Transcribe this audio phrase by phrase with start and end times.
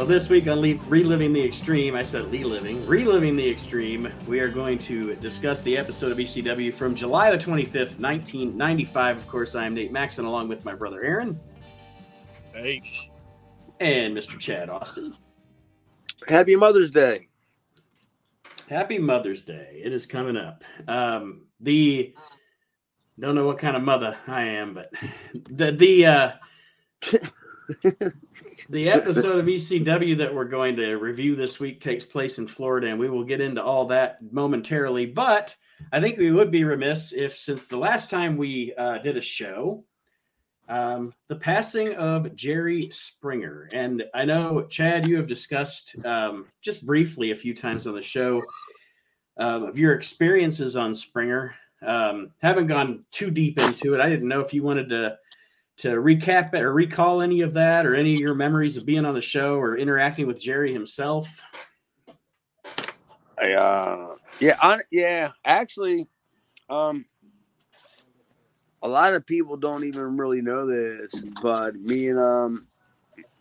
[0.00, 4.40] Well, this week on Le- Reliving the Extreme, I said reliving, reliving the extreme, we
[4.40, 9.18] are going to discuss the episode of ECW from July the 25th, 1995.
[9.18, 11.38] Of course, I am Nate Maxon along with my brother Aaron.
[12.54, 12.80] Hey.
[13.78, 14.38] And Mr.
[14.38, 15.14] Chad Austin.
[16.26, 17.28] Happy Mother's Day.
[18.70, 19.82] Happy Mother's Day.
[19.84, 20.64] It is coming up.
[20.88, 22.14] Um, the
[23.18, 24.90] don't know what kind of mother I am, but
[25.34, 26.32] the the uh
[28.68, 32.88] the episode of ECW that we're going to review this week takes place in Florida,
[32.88, 35.06] and we will get into all that momentarily.
[35.06, 35.54] But
[35.92, 39.20] I think we would be remiss if, since the last time we uh, did a
[39.20, 39.84] show,
[40.68, 43.68] um, the passing of Jerry Springer.
[43.72, 48.02] And I know, Chad, you have discussed um, just briefly a few times on the
[48.02, 48.42] show
[49.36, 51.56] um, of your experiences on Springer.
[51.82, 54.00] Um, haven't gone too deep into it.
[54.00, 55.18] I didn't know if you wanted to
[55.80, 59.14] to recap or recall any of that or any of your memories of being on
[59.14, 61.42] the show or interacting with Jerry himself.
[63.40, 65.30] I, uh, yeah, on, yeah.
[65.42, 66.06] Actually,
[66.68, 67.06] um,
[68.82, 72.66] a lot of people don't even really know this, but me and um,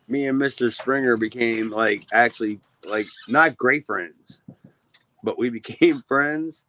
[0.08, 0.74] me and Mr.
[0.74, 4.40] Springer became like actually like not great friends,
[5.24, 6.64] but we became friends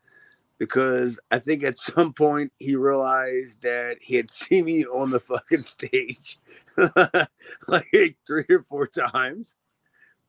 [0.60, 5.18] because I think at some point he realized that he had seen me on the
[5.18, 6.38] fucking stage
[7.66, 9.56] like three or four times,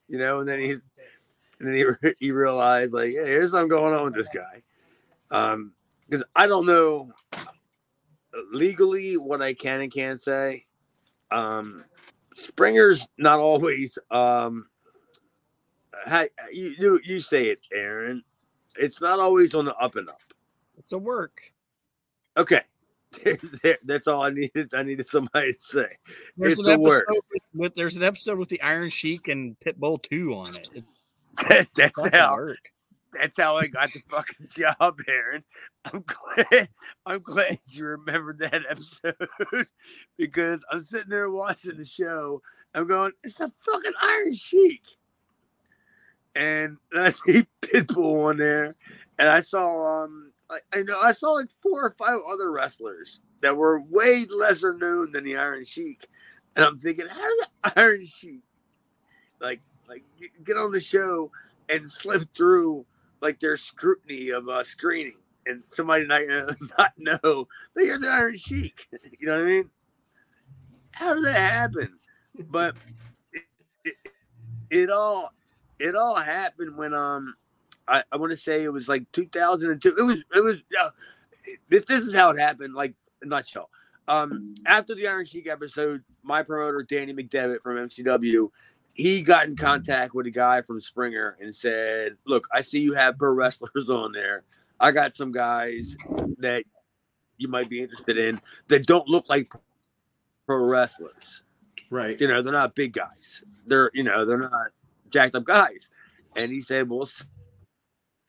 [0.07, 0.81] you know, and then he's
[1.59, 4.63] and then he he realized like, hey, here's something going on with this guy,
[5.29, 5.73] um,
[6.09, 7.11] because I don't know
[8.51, 10.65] legally what I can and can't say.
[11.29, 11.83] Um,
[12.33, 14.67] Springer's not always um.
[16.05, 18.23] How, you you say it, Aaron
[18.77, 20.21] it's not always on the up and up.
[20.77, 21.41] It's a work.
[22.37, 22.61] Okay.
[23.83, 24.73] That's all I needed.
[24.73, 25.97] I needed somebody to say.
[26.37, 30.01] There's it's an episode with, with, there's an episode with the Iron Sheik and Pitbull
[30.01, 30.69] 2 on it.
[31.49, 32.71] it that's how work.
[33.13, 35.43] that's how I got the fucking job, Aaron.
[35.85, 36.69] I'm glad
[37.05, 39.67] I'm glad you remembered that episode
[40.17, 42.41] because I'm sitting there watching the show.
[42.73, 44.81] I'm going, it's a fucking Iron Sheik
[46.35, 48.75] and I see Pitbull on there,
[49.19, 53.21] and I saw um I, I know I saw like four or five other wrestlers
[53.41, 56.07] that were way lesser known than the Iron Sheik,
[56.55, 58.41] and I'm thinking, how did the Iron Sheik
[59.39, 60.03] like like
[60.45, 61.31] get on the show
[61.69, 62.85] and slip through
[63.21, 68.09] like their scrutiny of uh, screening, and somebody not uh, not know that you're the
[68.09, 68.87] Iron Sheik,
[69.19, 69.69] you know what I mean?
[70.93, 71.99] How did that happen?
[72.49, 72.75] But
[73.33, 73.43] it,
[73.85, 73.95] it,
[74.69, 75.33] it all
[75.81, 77.35] it all happened when um
[77.87, 79.95] I, I want to say it was like 2002.
[79.97, 80.89] It was it was uh,
[81.69, 82.73] this this is how it happened.
[82.73, 83.69] Like a nutshell.
[84.07, 88.49] Um, after the Iron Sheik episode, my promoter Danny McDevitt from MCW,
[88.93, 92.93] he got in contact with a guy from Springer and said, "Look, I see you
[92.93, 94.43] have pro wrestlers on there.
[94.79, 95.95] I got some guys
[96.39, 96.63] that
[97.37, 99.51] you might be interested in that don't look like
[100.45, 101.43] pro wrestlers.
[101.89, 102.19] Right?
[102.19, 103.43] You know, they're not big guys.
[103.65, 104.71] They're you know they're not
[105.11, 105.89] jacked up guys.
[106.35, 107.09] And he said, Well,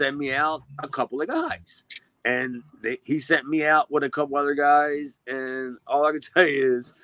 [0.00, 1.84] send me out a couple of guys.
[2.24, 5.18] And they, he sent me out with a couple other guys.
[5.26, 6.94] And all I can tell you is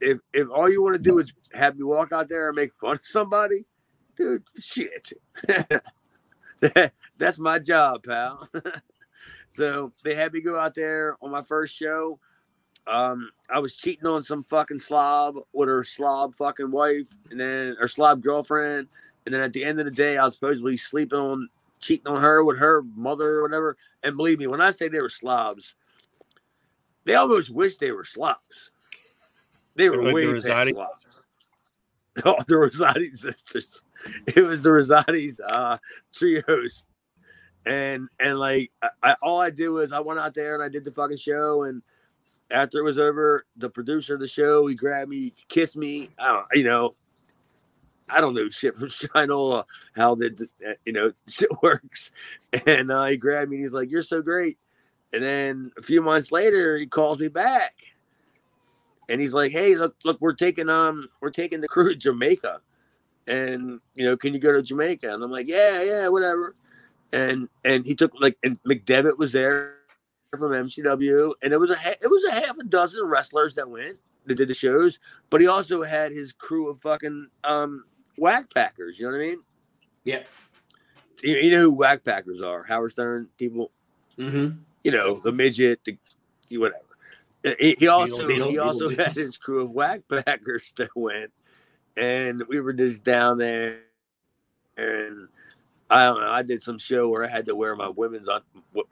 [0.00, 2.74] if if all you want to do is have me walk out there and make
[2.74, 3.64] fun of somebody,
[4.16, 5.12] dude, shit.
[7.18, 8.48] That's my job, pal.
[9.50, 12.18] so they had me go out there on my first show.
[12.86, 17.76] Um, I was cheating on some fucking slob with her slob fucking wife and then
[17.78, 18.88] her slob girlfriend.
[19.24, 21.48] And then at the end of the day, I was supposedly sleeping on,
[21.80, 23.76] cheating on her with her mother or whatever.
[24.02, 25.74] And believe me, when I say they were slobs,
[27.04, 28.70] they almost wish they were slobs.
[29.74, 30.72] They were like way the Rosati.
[30.72, 30.98] slobs.
[32.26, 33.82] Oh, the Rosati sisters.
[34.26, 35.78] It was the Rosati's uh,
[36.12, 36.86] trios.
[37.64, 40.68] And and like I, I, all I did was I went out there and I
[40.68, 41.80] did the fucking show and
[42.52, 46.10] after it was over, the producer of the show he grabbed me, kissed me.
[46.18, 46.94] I don't, you know,
[48.12, 49.64] I don't know shit from Shinola
[49.94, 50.48] how the
[50.84, 52.10] you know shit works.
[52.66, 54.58] And uh, he grabbed me and he's like, "You're so great."
[55.12, 57.74] And then a few months later, he calls me back,
[59.08, 62.60] and he's like, "Hey, look, look, we're taking um, we're taking the crew to Jamaica,
[63.26, 66.54] and you know, can you go to Jamaica?" And I'm like, "Yeah, yeah, whatever."
[67.12, 69.76] And and he took like, and McDevitt was there
[70.38, 73.98] from MCW, and it was a it was a half a dozen wrestlers that went
[74.26, 74.98] that did the shows,
[75.30, 77.84] but he also had his crew of fucking um
[78.18, 78.98] whack packers.
[78.98, 79.42] You know what I mean?
[80.04, 80.22] Yeah.
[81.22, 82.64] You, you know who whackpackers are?
[82.64, 83.70] Howard Stern people.
[84.18, 84.58] Mm-hmm.
[84.84, 85.96] You know the midget, the
[86.58, 86.84] whatever.
[87.58, 91.32] He, he also Beetle, he also had his crew of whackpackers that went,
[91.96, 93.80] and we were just down there,
[94.76, 95.28] and
[95.90, 96.30] I don't know.
[96.30, 98.28] I did some show where I had to wear my women's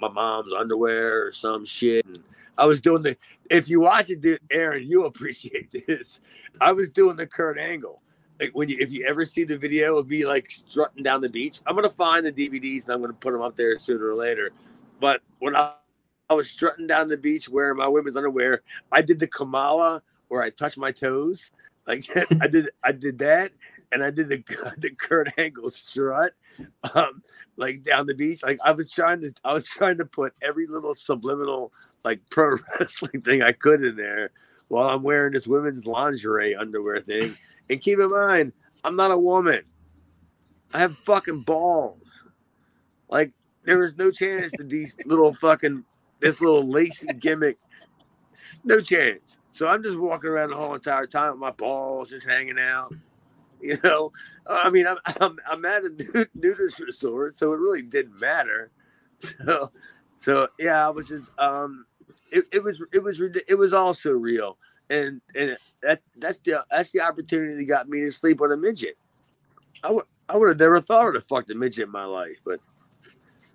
[0.00, 2.22] my mom's underwear or some shit, and
[2.58, 3.17] I was doing the.
[3.50, 6.20] If you watch it, dude, Aaron, you appreciate this.
[6.61, 8.02] I was doing the Kurt Angle.
[8.41, 11.29] Like when you, if you ever see the video of me like strutting down the
[11.29, 14.15] beach, I'm gonna find the DVDs and I'm gonna put them up there sooner or
[14.15, 14.51] later.
[14.99, 15.75] But when I,
[16.31, 20.43] I was strutting down the beach wearing my women's underwear, I did the Kamala where
[20.43, 21.51] I touched my toes.
[21.87, 22.07] Like
[22.41, 23.53] I did, I did that,
[23.93, 24.43] and I did the
[24.79, 26.33] the Kurt Angle strut,
[26.95, 27.23] um,
[27.57, 28.43] like down the beach.
[28.43, 31.73] Like I was trying to, I was trying to put every little subliminal
[32.05, 34.31] like pro wrestling thing I could in there
[34.69, 37.37] while I'm wearing this women's lingerie underwear thing.
[37.70, 38.52] And keep in mind,
[38.82, 39.62] I'm not a woman.
[40.75, 42.25] I have fucking balls.
[43.08, 43.32] Like
[43.64, 45.84] there is no chance that these little fucking
[46.19, 47.58] this little lacy gimmick,
[48.64, 49.38] no chance.
[49.52, 52.93] So I'm just walking around the whole entire time with my balls just hanging out.
[53.62, 54.11] You know,
[54.49, 58.70] I mean, I'm I'm, I'm at a nudist resort, so it really didn't matter.
[59.19, 59.70] So,
[60.17, 61.84] so yeah, I was just um,
[62.32, 64.56] it, it was it was it was also real,
[64.91, 68.57] and and that that's the that's the opportunity that got me to sleep with a
[68.57, 68.99] midget.
[69.83, 72.37] I would I would have never thought of a fucked a midget in my life,
[72.45, 72.61] but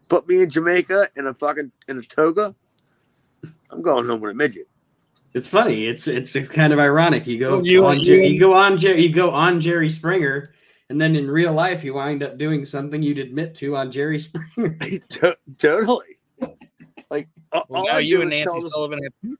[0.07, 2.55] put me in Jamaica in a fucking in a toga.
[3.69, 4.67] I'm going home with a midget.
[5.33, 5.85] It's funny.
[5.85, 7.27] It's it's it's kind of ironic.
[7.27, 10.53] You go you, on you, you go on Jerry you go on Jerry Springer,
[10.89, 14.17] and then in real life you wind up doing something you'd admit to on Jerry
[14.19, 14.77] Springer.
[15.57, 16.17] totally.
[17.09, 17.27] Like
[17.67, 19.37] well, now you and Nancy Sullivan have two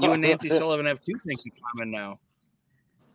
[0.00, 2.18] you and Nancy Sullivan have two things in common now.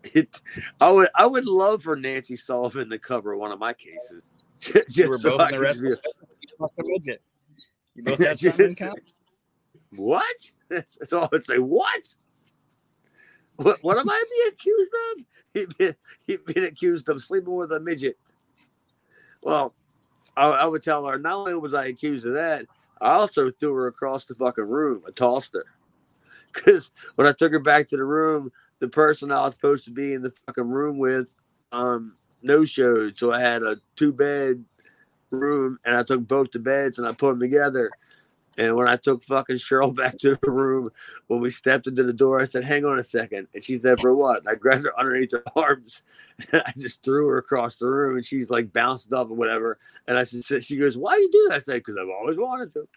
[0.04, 0.42] It,
[0.80, 4.22] I would I would love for Nancy Sullivan to cover one of my cases.
[4.60, 6.00] Just you were both in the rest of
[6.78, 7.22] the midget.
[7.96, 8.96] You both have something in common.
[9.96, 10.36] What?
[10.70, 11.60] That's, that's all I would say.
[11.60, 12.16] What?
[13.56, 15.26] What, what am I being accused of?
[15.54, 15.96] He'd been,
[16.28, 18.18] he'd been accused of sleeping with a midget.
[19.42, 19.74] Well,
[20.36, 22.66] I, I, would tell her not only was I accused of that,
[23.00, 25.04] I also threw her across the fucking room.
[25.08, 25.64] I tossed her.
[26.54, 29.92] Because when I took her back to the room, the person I was supposed to
[29.92, 31.36] be in the fucking room with
[31.72, 33.18] um, no showed.
[33.18, 34.64] So I had a two bed
[35.30, 37.92] room and I took both the beds and I put them together.
[38.58, 40.90] And when I took fucking Cheryl back to the room,
[41.28, 43.48] when we stepped into the door, I said, "Hang on a second.
[43.54, 46.04] And she said, "For what?" And I grabbed her underneath her arms,
[46.52, 49.78] and I just threw her across the room, and she's like bounced up or whatever.
[50.08, 52.38] And I said, "She goes, why do you do that?" I said, "Because I've always
[52.38, 52.88] wanted to."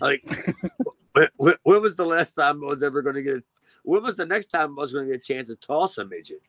[0.00, 0.22] Like,
[1.12, 3.44] when, when, was the last time I was ever going to get?
[3.82, 6.04] When was the next time I was going to get a chance to toss a
[6.04, 6.42] midget,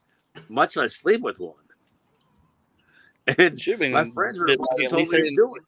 [0.49, 1.55] much less sleep with one?
[3.37, 3.61] And
[3.91, 5.63] my friends were told me to do it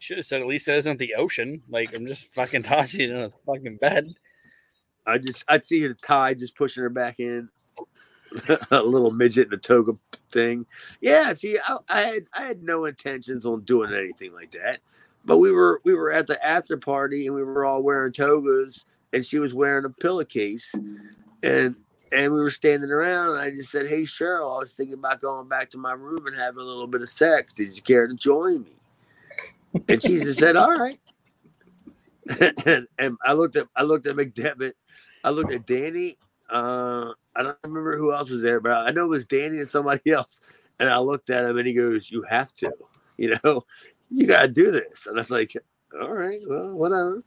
[0.00, 1.62] should have said at least it isn't the ocean.
[1.68, 4.14] Like I'm just fucking tossing it in a fucking bed.
[5.06, 7.48] I just I'd see the tide just pushing her back in.
[8.70, 9.92] a little midget in a toga
[10.30, 10.64] thing.
[11.00, 14.78] Yeah, see, I, I, had I had no intentions on doing anything like that.
[15.24, 18.84] But we were we were at the after party and we were all wearing togas
[19.12, 20.74] and she was wearing a pillowcase
[21.42, 21.76] and
[22.12, 25.20] and we were standing around and I just said, Hey Cheryl, I was thinking about
[25.20, 27.54] going back to my room and having a little bit of sex.
[27.54, 28.80] Did you care to join me?
[29.88, 31.00] And she just said, "All right."
[32.66, 34.72] and, and I looked at I looked at McDevitt.
[35.22, 36.16] I looked at Danny.
[36.50, 39.68] Uh, I don't remember who else was there, but I know it was Danny and
[39.68, 40.40] somebody else.
[40.78, 42.72] And I looked at him, and he goes, "You have to,
[43.16, 43.64] you know,
[44.10, 45.56] you got to do this." And I was like,
[46.00, 47.22] "All right, well, whatever."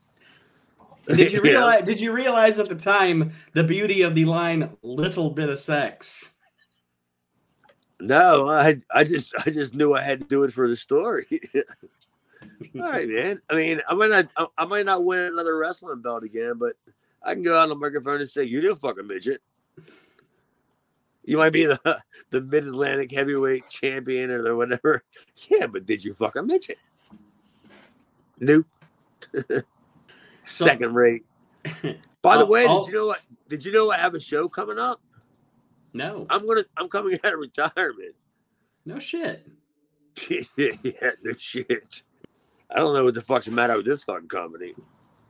[1.07, 1.79] Did you realize?
[1.79, 1.85] yeah.
[1.85, 6.33] Did you realize at the time the beauty of the line "little bit of sex"?
[7.99, 11.41] No, I I just I just knew I had to do it for the story.
[12.75, 13.41] All right, man.
[13.49, 16.73] I mean, I might not, I might not win another wrestling belt again, but
[17.21, 19.41] I can go out on the microphone and say, "You didn't fucking midget."
[21.23, 21.79] You might be the
[22.29, 25.03] the Mid Atlantic Heavyweight Champion or the whatever.
[25.49, 26.77] Yeah, but did you fucking midget?
[28.39, 28.67] Nope.
[30.41, 31.25] Second rate.
[32.21, 33.21] By the way, did you know what?
[33.49, 35.01] Did you know I have a show coming up?
[35.93, 36.25] No.
[36.29, 36.65] I'm gonna.
[36.77, 38.15] I'm coming out of retirement.
[38.85, 39.47] No shit.
[40.57, 42.03] yeah, no shit.
[42.69, 44.73] I don't know what the fuck's the matter with this fucking company.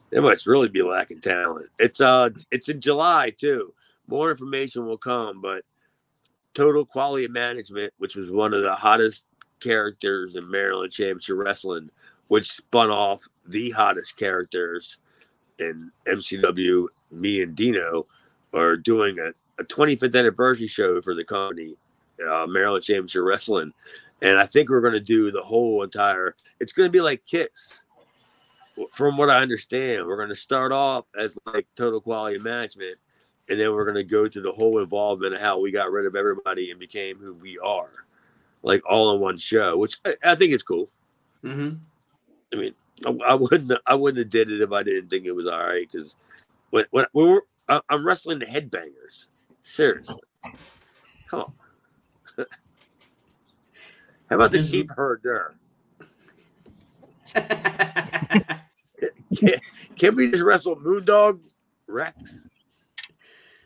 [0.09, 1.69] They must really be lacking talent.
[1.79, 3.73] It's uh it's in July too.
[4.07, 5.63] More information will come, but
[6.53, 9.25] Total Quality Management, which was one of the hottest
[9.59, 11.89] characters in Maryland Championship Wrestling,
[12.27, 14.97] which spun off the hottest characters
[15.59, 18.05] in MCW, me and Dino,
[18.53, 21.75] are doing a, a 25th anniversary show for the company,
[22.27, 23.73] uh, Maryland Championship Wrestling
[24.23, 26.35] and I think we're going to do the whole entire.
[26.59, 27.83] It's going to be like Kiss,
[28.93, 30.07] from what I understand.
[30.07, 32.97] We're going to start off as like Total Quality Management,
[33.49, 36.15] and then we're gonna go through the whole involvement of how we got rid of
[36.15, 37.89] everybody and became who we are,
[38.61, 40.89] like all in one show, which I, I think is cool.
[41.43, 41.75] Mm-hmm.
[42.53, 42.73] I mean,
[43.05, 45.59] I, I wouldn't I wouldn't have did it if I didn't think it was all
[45.59, 46.15] right because
[46.69, 49.27] when when, when we're I- I'm wrestling the headbangers,
[49.61, 50.15] seriously,
[51.27, 51.53] come on.
[54.29, 55.53] How about the Sheepherder?
[59.35, 59.49] Can,
[59.95, 61.43] can we just wrestle Moondog
[61.87, 62.41] Rex?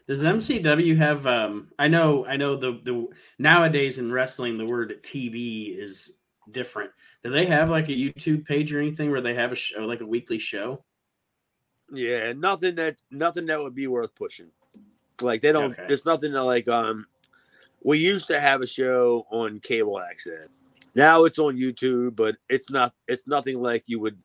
[0.08, 1.28] Does MCW have?
[1.28, 2.56] Um, I know, I know.
[2.56, 3.08] The the
[3.40, 6.14] nowadays in wrestling, the word TV is
[6.52, 6.92] different.
[7.24, 10.00] Do they have like a YouTube page or anything where they have a show, like
[10.00, 10.84] a weekly show?
[11.92, 14.50] Yeah, nothing that nothing that would be worth pushing.
[15.20, 15.74] Like they don't.
[15.74, 15.86] Okay.
[15.88, 17.06] There's nothing that like um.
[17.84, 20.48] We used to have a show on cable access.
[20.96, 22.94] Now it's on YouTube, but it's not.
[23.10, 24.18] It's nothing like you would.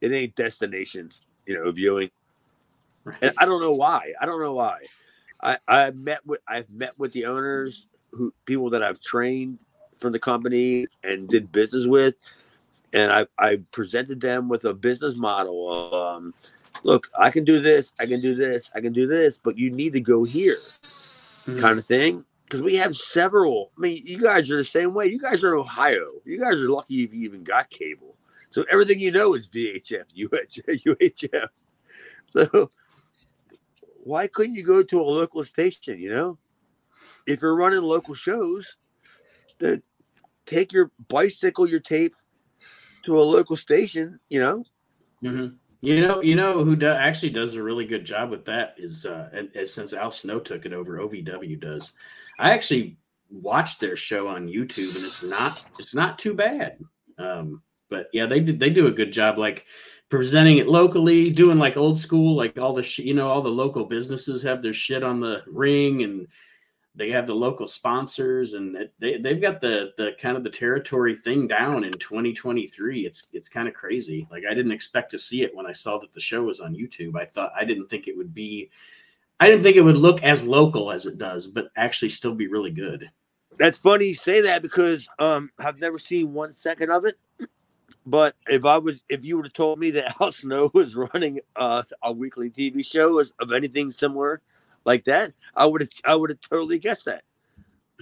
[0.00, 1.10] It ain't destination,
[1.46, 2.10] you know, viewing.
[3.04, 3.16] Right.
[3.22, 4.12] And I don't know why.
[4.20, 4.80] I don't know why.
[5.42, 9.58] I I met with I've met with the owners who people that I've trained
[9.96, 12.14] from the company and did business with,
[12.92, 15.72] and I I presented them with a business model.
[15.72, 16.34] Of, um,
[16.82, 19.70] look, I can do this, I can do this, I can do this, but you
[19.70, 20.56] need to go here,
[21.46, 21.58] Mhm.
[21.60, 22.24] kind of thing.
[22.44, 23.72] Because we have several.
[23.76, 25.06] I mean, you guys are the same way.
[25.06, 26.12] You guys are in Ohio.
[26.24, 28.16] You guys are lucky if you even got cable.
[28.50, 31.48] So everything you know is VHF, UHF, UHF.
[32.30, 32.70] So
[34.08, 36.00] why couldn't you go to a local station?
[36.00, 36.38] You know,
[37.26, 38.76] if you're running local shows,
[39.60, 39.82] then
[40.46, 42.14] take your bicycle, your tape
[43.04, 44.18] to a local station.
[44.30, 44.64] You know,
[45.22, 45.56] Mhm.
[45.80, 49.06] You know, you know who do, actually does a really good job with that is,
[49.06, 51.92] uh, and, and since Al Snow took it over, OVW does.
[52.38, 52.96] I actually
[53.30, 56.78] watched their show on YouTube, and it's not it's not too bad.
[57.16, 59.66] Um, but yeah, they did they do a good job, like
[60.08, 63.48] presenting it locally, doing like old school, like all the sh- you know all the
[63.48, 66.26] local businesses have their shit on the ring, and
[66.94, 70.50] they have the local sponsors, and it, they they've got the the kind of the
[70.50, 73.06] territory thing down in 2023.
[73.06, 74.26] It's it's kind of crazy.
[74.30, 76.74] Like I didn't expect to see it when I saw that the show was on
[76.74, 77.16] YouTube.
[77.16, 78.70] I thought I didn't think it would be.
[79.40, 82.48] I didn't think it would look as local as it does, but actually still be
[82.48, 83.08] really good.
[83.56, 87.16] that's funny you say that because um, I've never seen one second of it.
[88.06, 91.40] But if I was, if you would have told me that Al Snow was running
[91.56, 94.40] uh, a weekly TV show of anything similar
[94.84, 97.22] like that, I would have, I would have totally guessed that.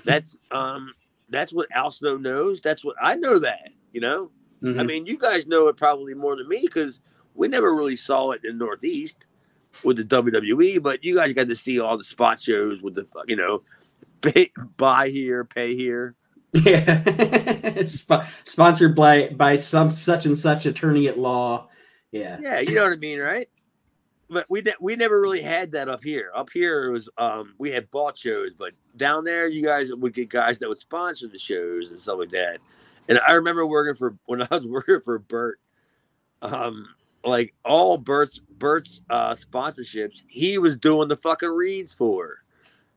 [0.04, 0.92] That's um,
[1.28, 2.60] that's what Al Snow knows.
[2.60, 3.38] That's what I know.
[3.38, 4.30] That you know,
[4.62, 4.86] I Mhm.
[4.86, 7.00] mean, you guys know it probably more than me because
[7.34, 9.26] we never really saw it in Northeast
[9.82, 13.06] with the WWE, but you guys got to see all the spot shows with the,
[13.26, 13.62] you know,
[14.22, 16.14] pay, buy here, pay here.
[16.52, 18.04] Yeah, it's
[18.44, 21.68] sponsored by by some such and such attorney at law.
[22.12, 23.48] Yeah, Yeah, you know what I mean, right?
[24.30, 26.30] But we ne- we never really had that up here.
[26.34, 30.14] Up here it was um we had bought shows, but down there you guys would
[30.14, 32.58] get guys that would sponsor the shows and stuff like that.
[33.08, 35.60] And I remember working for when I was working for Bert,
[36.42, 36.88] um,
[37.24, 42.38] like all Bert's Bert's uh sponsorships, he was doing the fucking reads for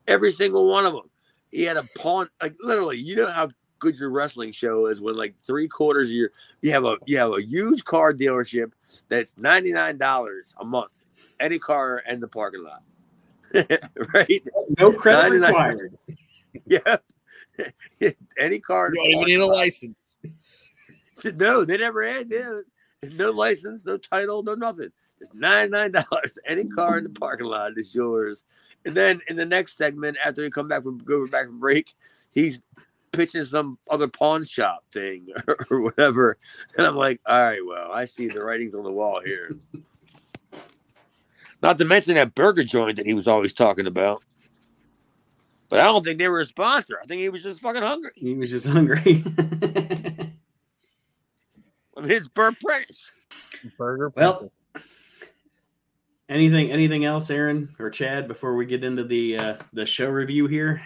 [0.08, 1.10] every single one of them.
[1.52, 5.16] He had a pawn, like literally, you know how good your wrestling show is when
[5.16, 8.72] like three quarters of your you have a you have a used car dealership
[9.08, 10.92] that's ninety nine dollars a month,
[11.40, 12.84] any car in the parking lot,
[14.14, 14.44] right?
[14.78, 15.98] no credit required.
[16.66, 16.98] Yeah,
[18.40, 18.90] any car.
[18.90, 19.58] You don't even need a lot.
[19.58, 20.18] license.
[21.36, 22.28] No, they never had.
[22.32, 22.62] Yeah,
[23.12, 24.90] no license, no title, no nothing.
[25.22, 26.40] It's ninety nine dollars.
[26.48, 28.46] Any car in the parking lot is yours.
[28.86, 31.94] And then in the next segment, after we come back from go back from break,
[32.32, 32.60] he's
[33.12, 35.28] pitching some other pawn shop thing
[35.70, 36.38] or whatever.
[36.78, 39.52] And I'm like, all right, well, I see the writings on the wall here.
[41.62, 44.24] Not to mention that burger joint that he was always talking about.
[45.68, 47.00] But I don't think they were a sponsor.
[47.02, 48.12] I think he was just fucking hungry.
[48.16, 49.24] He was just hungry.
[51.96, 53.12] I mean, it's Bert Prentice.
[53.78, 54.12] Burger.
[54.16, 54.68] Well, Princess.
[56.30, 60.48] Anything anything else, Aaron or Chad, before we get into the uh, the show review
[60.48, 60.82] here?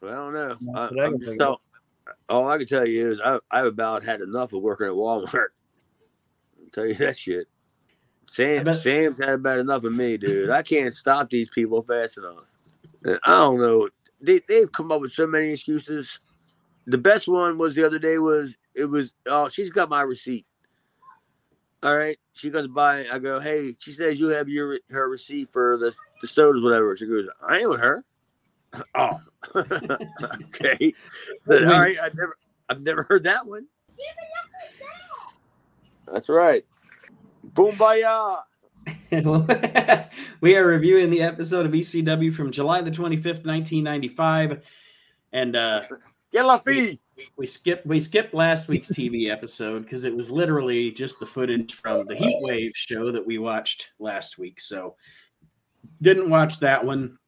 [0.00, 0.78] Well, I don't know.
[0.78, 1.60] I, I just think tell,
[2.28, 5.34] all I can tell you is I, I've about had enough of working at Walmart.
[5.34, 7.48] I'll tell you that shit.
[8.26, 10.50] Sam, bet- Sam's had about enough of me, dude.
[10.50, 12.44] I can't stop these people fast enough.
[13.02, 13.88] And I don't know.
[14.20, 16.18] They, they've come up with so many excuses.
[16.86, 20.46] The best one was the other day was it was oh she's got my receipt.
[21.82, 23.06] All right, she goes by.
[23.12, 23.70] I go, hey.
[23.78, 26.96] She says you have your her receipt for the the sodas, whatever.
[26.96, 28.04] She goes, I ain't with her.
[28.94, 29.18] Oh,
[29.56, 30.92] okay.
[31.40, 32.36] Said, all right, I've never,
[32.68, 33.66] I've never heard that one.
[36.12, 36.66] That's right.
[37.42, 38.36] Boom, baya.
[40.40, 44.62] we are reviewing the episode of ECW from July the 25th, 1995.
[45.32, 45.82] And uh
[46.30, 47.00] Get la fee.
[47.36, 51.74] We skipped we skipped last week's TV episode because it was literally just the footage
[51.74, 54.60] from the Heat Wave show that we watched last week.
[54.60, 54.96] So
[56.02, 57.18] didn't watch that one.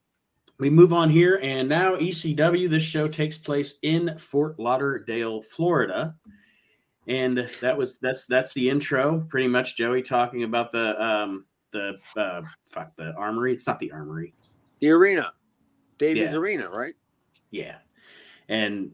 [0.59, 2.69] We move on here, and now ECW.
[2.69, 6.15] This show takes place in Fort Lauderdale, Florida,
[7.07, 9.21] and that was that's that's the intro.
[9.29, 13.55] Pretty much, Joey talking about the um the uh fuck the armory.
[13.55, 14.35] It's not the armory.
[14.81, 15.33] The arena.
[15.99, 16.37] Davies Yeah.
[16.37, 16.95] Arena, right?
[17.51, 17.77] Yeah.
[18.49, 18.93] And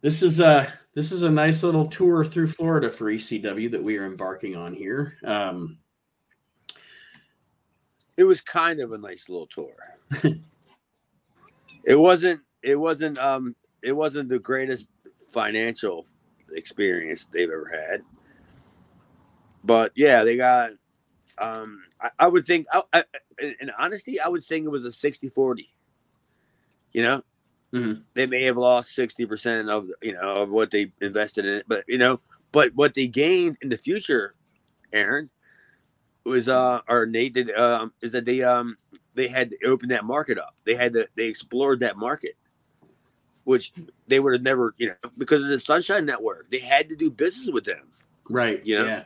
[0.00, 3.98] this is a this is a nice little tour through Florida for ECW that we
[3.98, 5.16] are embarking on here.
[5.24, 5.78] Um,
[8.16, 9.74] It was kind of a nice little tour.
[11.84, 14.88] it wasn't it wasn't um it wasn't the greatest
[15.28, 16.06] financial
[16.52, 18.00] experience they've ever had.
[19.64, 20.70] But yeah, they got
[21.38, 23.04] um I, I would think I, I,
[23.60, 25.66] in honesty, I would think it was a 60-40.
[26.92, 27.22] You know?
[27.76, 28.02] Mhm.
[28.14, 31.84] They may have lost 60% of you know of what they invested in it, but
[31.88, 32.20] you know,
[32.52, 34.34] but what they gained in the future,
[34.92, 35.30] Aaron,
[36.24, 38.76] was uh or Nate did um is that they um
[39.14, 40.54] they had to open that market up.
[40.64, 42.36] They had to they explored that market,
[43.44, 43.72] which
[44.08, 46.50] they would have never you know because of the Sunshine Network.
[46.50, 47.90] They had to do business with them.
[48.28, 48.64] right.
[48.64, 48.84] You know?
[48.86, 49.02] Yeah.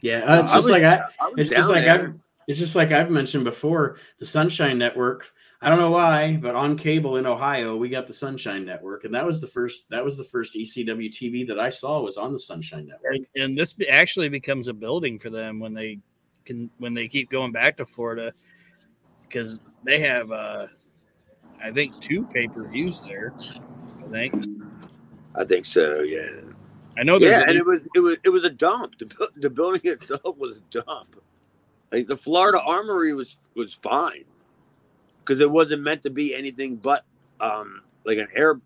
[0.00, 0.18] Yeah.
[0.18, 1.86] uh, it's just was- like I, I was it's just like.
[1.86, 2.14] I've
[2.48, 3.96] it's just like I've mentioned before.
[4.18, 5.32] The Sunshine Network.
[5.66, 9.12] I don't know why, but on cable in Ohio, we got the Sunshine Network, and
[9.12, 9.90] that was the first.
[9.90, 13.16] That was the first ECW TV that I saw was on the Sunshine Network.
[13.16, 15.98] and, and this actually becomes a building for them when they
[16.44, 18.32] can when they keep going back to Florida
[19.22, 20.68] because they have uh
[21.60, 23.34] I think two pay per views there.
[24.04, 24.46] I think
[25.34, 26.02] I think so.
[26.02, 26.42] Yeah.
[26.96, 29.00] I know there's yeah, at and it was it was it was a dump.
[29.00, 31.20] The, the building itself was a dump.
[31.90, 34.26] Like the Florida Armory was was fine
[35.26, 37.04] because it wasn't meant to be anything but
[37.40, 38.60] um like an air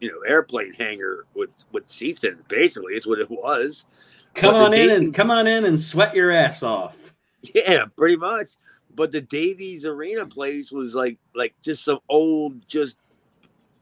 [0.00, 2.38] you know airplane hangar with with seats in.
[2.48, 3.86] Basically, it's what it was.
[4.34, 7.14] Come But on in Davies- and come on in and sweat your ass off.
[7.54, 8.50] Yeah, pretty much.
[8.94, 12.98] But the Davies Arena place was like like just some old just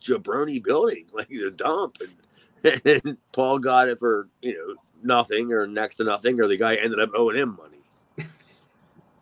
[0.01, 1.99] jabroni building, like a dump,
[2.65, 6.57] and, and Paul got it for you know nothing or next to nothing, or the
[6.57, 7.78] guy ended up owing him money.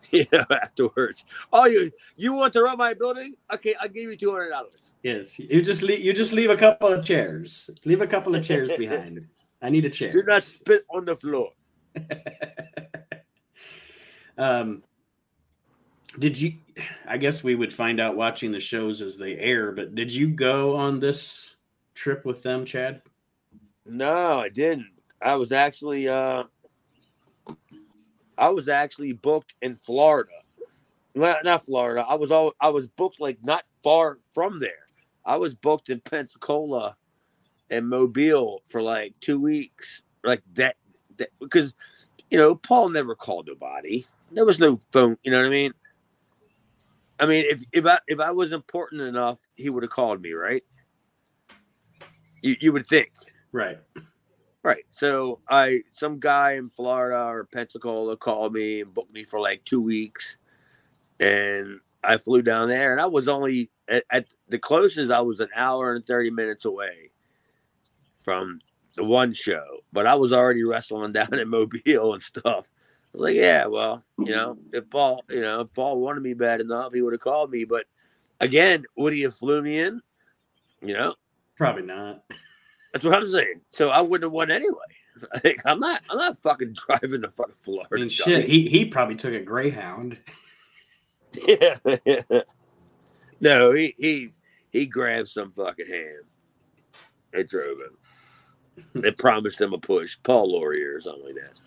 [0.11, 1.25] you know, afterwards.
[1.51, 3.35] Oh, you you want to run my building?
[3.53, 4.75] Okay, I'll give you two hundred dollars.
[5.03, 5.99] Yes, you just leave.
[5.99, 7.69] You just leave a couple of chairs.
[7.85, 9.27] Leave a couple of chairs behind.
[9.61, 10.11] I need a chair.
[10.11, 11.51] Do not spit on the floor.
[14.37, 14.83] um,
[16.19, 16.53] did you?
[17.07, 19.71] I guess we would find out watching the shows as they air.
[19.71, 21.57] But did you go on this
[21.93, 23.01] trip with them, Chad?
[23.85, 24.91] No, I didn't.
[25.21, 26.43] I was actually uh
[28.37, 30.31] I was actually booked in Florida.
[31.15, 32.05] Not, not Florida.
[32.07, 34.87] I was all I was booked like not far from there.
[35.25, 36.95] I was booked in Pensacola
[37.69, 40.01] and Mobile for like two weeks.
[40.23, 40.75] Like that,
[41.17, 41.73] that because
[42.29, 44.05] you know, Paul never called nobody.
[44.31, 45.73] There was no phone, you know what I mean?
[47.19, 50.33] I mean, if if I if I was important enough, he would have called me,
[50.33, 50.63] right?
[52.41, 53.11] You you would think.
[53.51, 53.79] Right.
[54.63, 54.85] Right.
[54.89, 59.63] So I some guy in Florida or Pensacola called me and booked me for like
[59.65, 60.37] two weeks.
[61.19, 65.39] And I flew down there and I was only at, at the closest I was
[65.39, 67.11] an hour and 30 minutes away
[68.23, 68.59] from
[68.95, 69.79] the one show.
[69.93, 72.71] But I was already wrestling down in Mobile and stuff.
[73.13, 76.33] I was like, yeah, well, you know, if Paul, you know, if Paul wanted me
[76.33, 77.63] bad enough, he would have called me.
[77.63, 77.85] But
[78.39, 80.01] again, would he have flew me in?
[80.81, 81.15] You know,
[81.57, 82.23] Probably not.
[82.97, 83.61] That's what I'm saying.
[83.71, 84.73] So I wouldn't have won anyway.
[85.43, 86.03] Like, I'm not.
[86.11, 87.89] I'm not fucking driving to fucking Florida.
[87.91, 88.09] I mean, dummy.
[88.09, 88.45] shit.
[88.47, 90.15] He he probably took a Greyhound.
[91.33, 91.75] Yeah.
[93.41, 94.33] no, he he
[94.69, 96.23] he grabbed some fucking hand.
[97.33, 99.01] They drove him.
[99.01, 101.59] They promised him a push, Paul Lauria or something like that.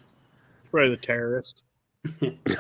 [0.71, 1.65] probably the terrorist.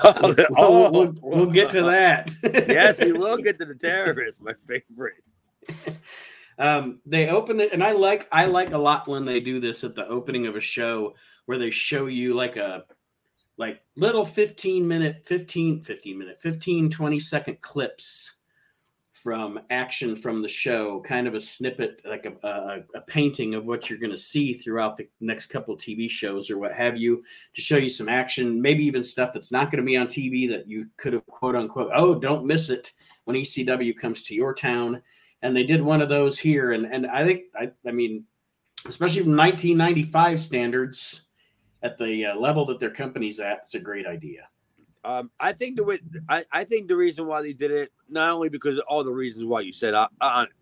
[0.02, 2.34] oh, we'll, we'll, we'll get to that.
[2.42, 4.40] yes, we will get to the terrorists.
[4.40, 5.22] My favorite.
[6.60, 9.82] Um, they open it, and I like I like a lot when they do this
[9.82, 11.14] at the opening of a show
[11.46, 12.84] where they show you like a
[13.56, 18.34] like little 15 minute 15 15 minute 15 20 second clips
[19.12, 23.66] from action from the show kind of a snippet like a, a, a painting of
[23.66, 27.22] what you're going to see throughout the next couple tv shows or what have you
[27.54, 30.48] to show you some action maybe even stuff that's not going to be on tv
[30.48, 32.92] that you could have quote unquote oh don't miss it.
[33.24, 35.02] When ecw comes to your town
[35.42, 38.24] and they did one of those here and and i think i, I mean
[38.86, 41.26] especially from 1995 standards
[41.82, 44.48] at the uh, level that their company's at, it's a great idea.
[45.02, 45.98] Um, I think the way
[46.28, 49.12] I, I think the reason why they did it, not only because of all the
[49.12, 50.08] reasons why you said, uh,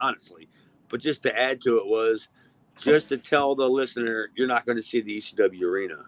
[0.01, 0.49] honestly,
[0.88, 2.29] but just to add to it was
[2.77, 6.05] just to tell the listener you're not going to see the ECW arena.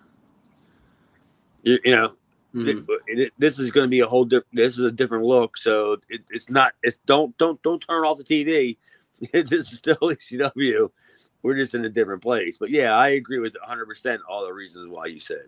[1.65, 2.15] You, you know,
[2.55, 2.87] Mhm.
[3.07, 4.55] it- it- this is going to be a whole different.
[4.55, 6.73] This is a different look, so it, it's not.
[6.83, 8.77] It's don't don't don't turn off the TV.
[9.33, 10.91] this is still ECW.
[11.43, 12.59] We're just in a different place.
[12.59, 15.45] But yeah, I agree with 100 percent all the reasons why you said.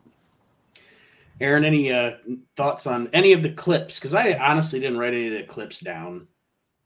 [1.40, 2.12] Aaron, any uh,
[2.56, 3.98] thoughts on any of the clips?
[3.98, 6.28] Because I honestly didn't write any of the clips down.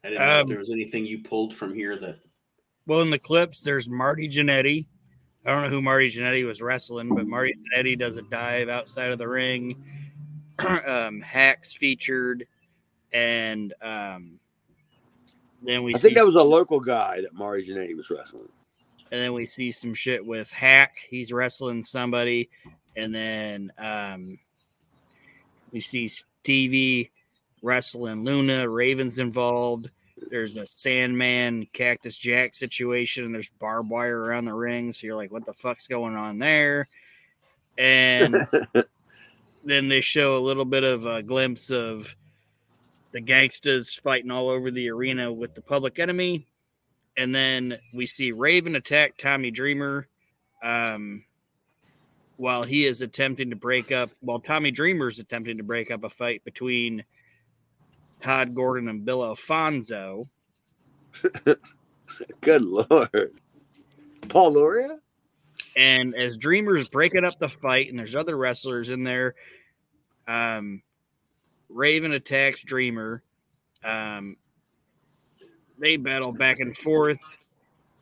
[0.03, 2.21] I didn't know if Um, there was anything you pulled from here that.
[2.87, 4.87] Well, in the clips, there's Marty Jannetty.
[5.45, 9.11] I don't know who Marty Jannetty was wrestling, but Marty Jannetty does a dive outside
[9.11, 9.85] of the ring.
[10.87, 12.47] um, Hacks featured,
[13.13, 14.39] and um,
[15.63, 18.49] then we I see think that was a local guy that Marty Jannetty was wrestling.
[19.11, 20.97] and then we see some shit with Hack.
[21.09, 22.49] He's wrestling somebody,
[22.97, 24.39] and then um,
[25.73, 27.11] we see Stevie
[27.63, 28.69] wrestling Luna.
[28.69, 29.91] Raven's involved.
[30.31, 33.33] There's a Sandman Cactus Jack situation.
[33.33, 36.89] There's barbed wire around the ring, so you're like, "What the fuck's going on there?"
[37.77, 38.35] And
[39.67, 42.15] then they show a little bit of a glimpse of
[43.11, 46.47] the gangsters fighting all over the arena with the public enemy
[47.17, 50.09] and then we see Raven attack Tommy Dreamer
[50.63, 51.25] um,
[52.37, 56.05] while he is attempting to break up, while Tommy Dreamer is attempting to break up
[56.05, 57.05] a fight between
[58.21, 60.29] Todd Gordon and Bill Alfonso.
[62.41, 63.33] Good lord,
[64.29, 64.99] Paul Lauria.
[65.75, 69.35] And as Dreamer's breaking up the fight, and there's other wrestlers in there,
[70.27, 70.83] um,
[71.69, 73.23] Raven attacks Dreamer.
[73.85, 74.37] Um,
[75.79, 77.39] they battle back and forth.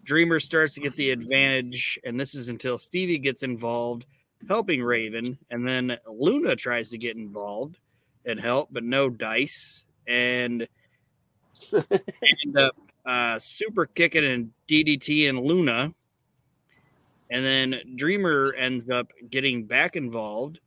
[0.04, 4.06] Dreamer starts to get the advantage, and this is until Stevie gets involved,
[4.46, 7.78] helping Raven, and then Luna tries to get involved
[8.26, 10.68] and help, but no dice, and
[11.72, 15.94] end up uh, super kicking and DDT and Luna,
[17.30, 20.60] and then Dreamer ends up getting back involved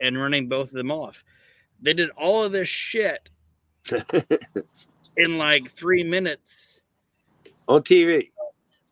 [0.00, 1.24] and running both of them off.
[1.80, 3.28] They did all of this shit
[5.16, 6.82] in like three minutes
[7.68, 8.30] on TV.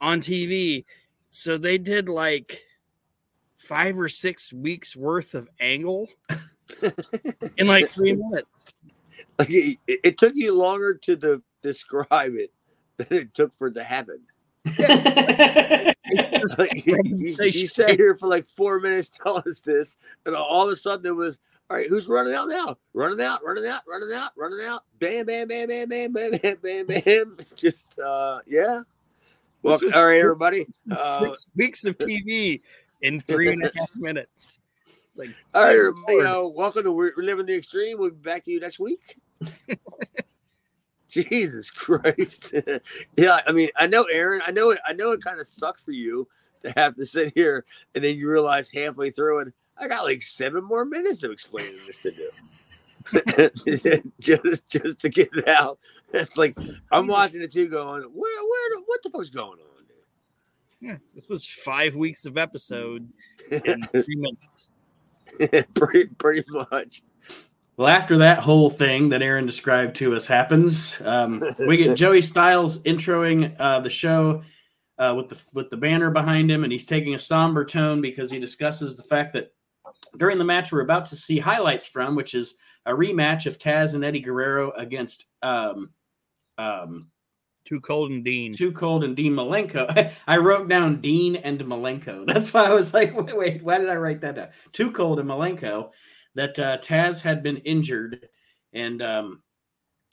[0.01, 0.85] on TV.
[1.31, 2.61] So they did like
[3.57, 6.09] five or six weeks worth of angle
[7.57, 8.67] in like three minutes.
[9.39, 12.51] Like it, it took you longer to de- describe it
[12.97, 14.21] than it took for it to happen.
[14.67, 19.97] Just Like you, you, They you sat here for like four minutes telling us this,
[20.27, 21.39] and all of a sudden it was
[21.71, 21.87] all right.
[21.89, 22.77] Who's running out now?
[22.95, 24.85] Running out, running out, running out, running out.
[24.99, 27.37] Bam, bam, bam, bam, bam, bam, bam, bam, bam.
[27.57, 28.83] Just uh, yeah.
[29.63, 30.67] Well, was all right, six- everybody.
[30.91, 32.61] Uh, six weeks of TV
[33.03, 34.59] in three and a half minutes.
[35.07, 36.21] It's like all right, everybody.
[36.21, 37.99] Uh, welcome to We're Living the Extreme.
[37.99, 39.19] We'll be back to you next week.
[41.13, 42.55] Jesus Christ.
[43.17, 45.83] yeah, I mean, I know Aaron, I know it I know it kind of sucks
[45.83, 46.27] for you
[46.63, 50.23] to have to sit here and then you realize halfway through it, I got like
[50.23, 52.31] seven more minutes of explaining this to do.
[54.21, 55.79] just just to get it out.
[56.13, 56.55] It's like
[56.91, 60.89] I'm watching it too going, where where what the fuck's going on, Dude?
[60.89, 63.09] yeah, this was five weeks of episode
[63.51, 64.69] in three minutes.
[65.75, 67.03] pretty pretty much.
[67.83, 72.23] Well, after that whole thing that Aaron described to us happens, um, we get Joey
[72.23, 74.45] Styles introing uh, the show
[74.99, 78.31] uh, with the with the banner behind him, and he's taking a somber tone because
[78.31, 79.53] he discusses the fact that
[80.17, 82.55] during the match we're about to see highlights from, which is
[82.87, 85.91] a rematch of Taz and Eddie Guerrero against um,
[86.59, 87.11] um,
[87.65, 88.53] Too cold and Dean.
[88.53, 90.13] Too Cold and Dean Malenko.
[90.29, 92.27] I wrote down Dean and Malenko.
[92.33, 94.51] That's why I was like, wait, wait, why did I write that down?
[94.71, 95.91] Too Cold and Malenko.
[96.35, 98.29] That uh, Taz had been injured,
[98.73, 99.43] and um,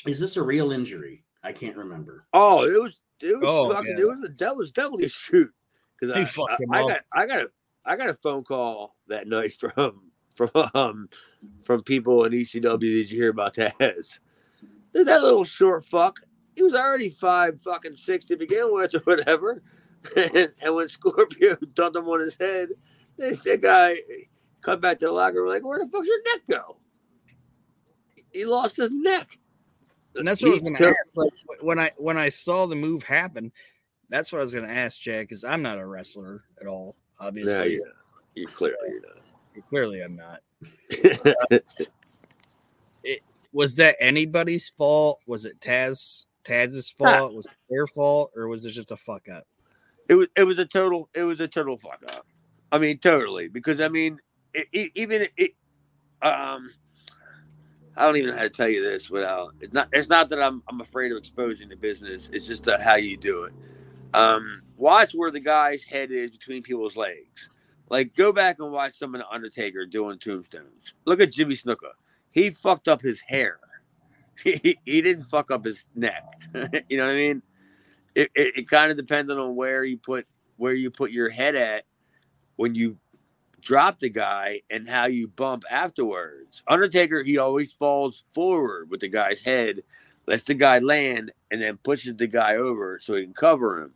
[0.06, 1.24] is this a real injury?
[1.44, 2.26] I can't remember.
[2.34, 4.04] Oh, it was it was Oh, fucking yeah.
[4.04, 5.52] it was a, that was definitely a shoot.
[6.00, 7.52] Because He I, I, I got I got a
[7.86, 10.02] I got a phone call that night from
[10.36, 11.10] from um
[11.64, 12.80] from people in ECW.
[12.80, 14.20] Did you hear about Taz?
[14.94, 16.20] Dude, that little short fuck.
[16.56, 19.62] He was already five fucking six to begin with, or whatever.
[20.16, 22.70] And, and when Scorpio dumped him on his head,
[23.18, 23.98] that that guy
[24.62, 26.78] come back to the locker room like, "Where the fuck's your neck go?"
[28.32, 29.40] He lost his neck.
[30.16, 31.10] And that's what I was going to ask.
[31.16, 33.52] Like, when I when I saw the move happen,
[34.10, 36.96] that's what I was going to ask Jack because I'm not a wrestler at all.
[37.20, 37.86] No, Obviously, you're.
[38.36, 39.70] You clearly you're not.
[39.70, 40.42] clearly I'm not.
[43.52, 45.22] Was that anybody's fault?
[45.26, 47.34] Was it Taz Taz's fault?
[47.34, 49.48] Was it their fault, or was it just a fuck up?
[50.08, 52.28] It was it was a total it was a total fuck up.
[52.72, 54.20] I mean, totally because I mean
[54.54, 55.52] it, it, even it,
[56.22, 56.70] um,
[57.96, 59.90] I don't even know how to tell you this without it's not.
[59.92, 62.30] It's not that I'm I'm afraid of exposing the business.
[62.32, 63.54] It's just how you do it.
[64.14, 67.50] Um, watch where the guy's head is between people's legs.
[67.90, 70.94] Like go back and watch some of the Undertaker doing tombstones.
[71.06, 71.92] Look at Jimmy Snuka.
[72.32, 73.60] He fucked up his hair.
[74.42, 76.24] He, he didn't fuck up his neck.
[76.88, 77.42] you know what I mean?
[78.16, 81.56] It, it, it kind of depended on where you put where you put your head
[81.58, 81.84] at
[82.56, 82.98] when you
[83.62, 86.64] drop the guy and how you bump afterwards.
[86.68, 89.82] Undertaker, he always falls forward with the guy's head,
[90.28, 93.94] lets the guy land, and then pushes the guy over so he can cover him.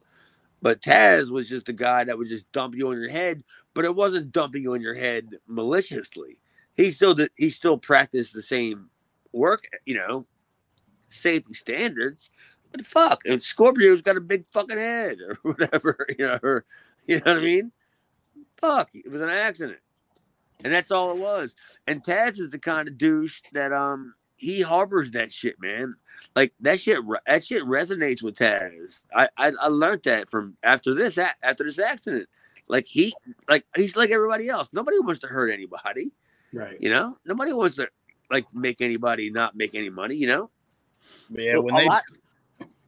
[0.61, 3.85] But Taz was just a guy that would just dump you on your head, but
[3.85, 6.37] it wasn't dumping you on your head maliciously.
[6.75, 8.89] He still did, he still practiced the same
[9.33, 10.25] work, you know,
[11.09, 12.29] safety standards.
[12.71, 16.65] But fuck, and Scorpio's got a big fucking head or whatever, you know, or,
[17.05, 17.71] you know what I mean?
[18.57, 19.79] Fuck, it was an accident.
[20.63, 21.55] And that's all it was.
[21.87, 25.95] And Taz is the kind of douche that um he harbors that shit, man.
[26.35, 29.01] Like that shit that shit resonates with Taz.
[29.15, 32.29] I I, I learned that from after this after this accident.
[32.67, 33.13] Like he
[33.49, 34.69] like he's like everybody else.
[34.73, 36.11] Nobody wants to hurt anybody.
[36.53, 36.77] Right.
[36.79, 37.17] You know?
[37.25, 37.89] Nobody wants to
[38.31, 40.49] like make anybody not make any money, you know?
[41.29, 42.03] Yeah, when a they lot,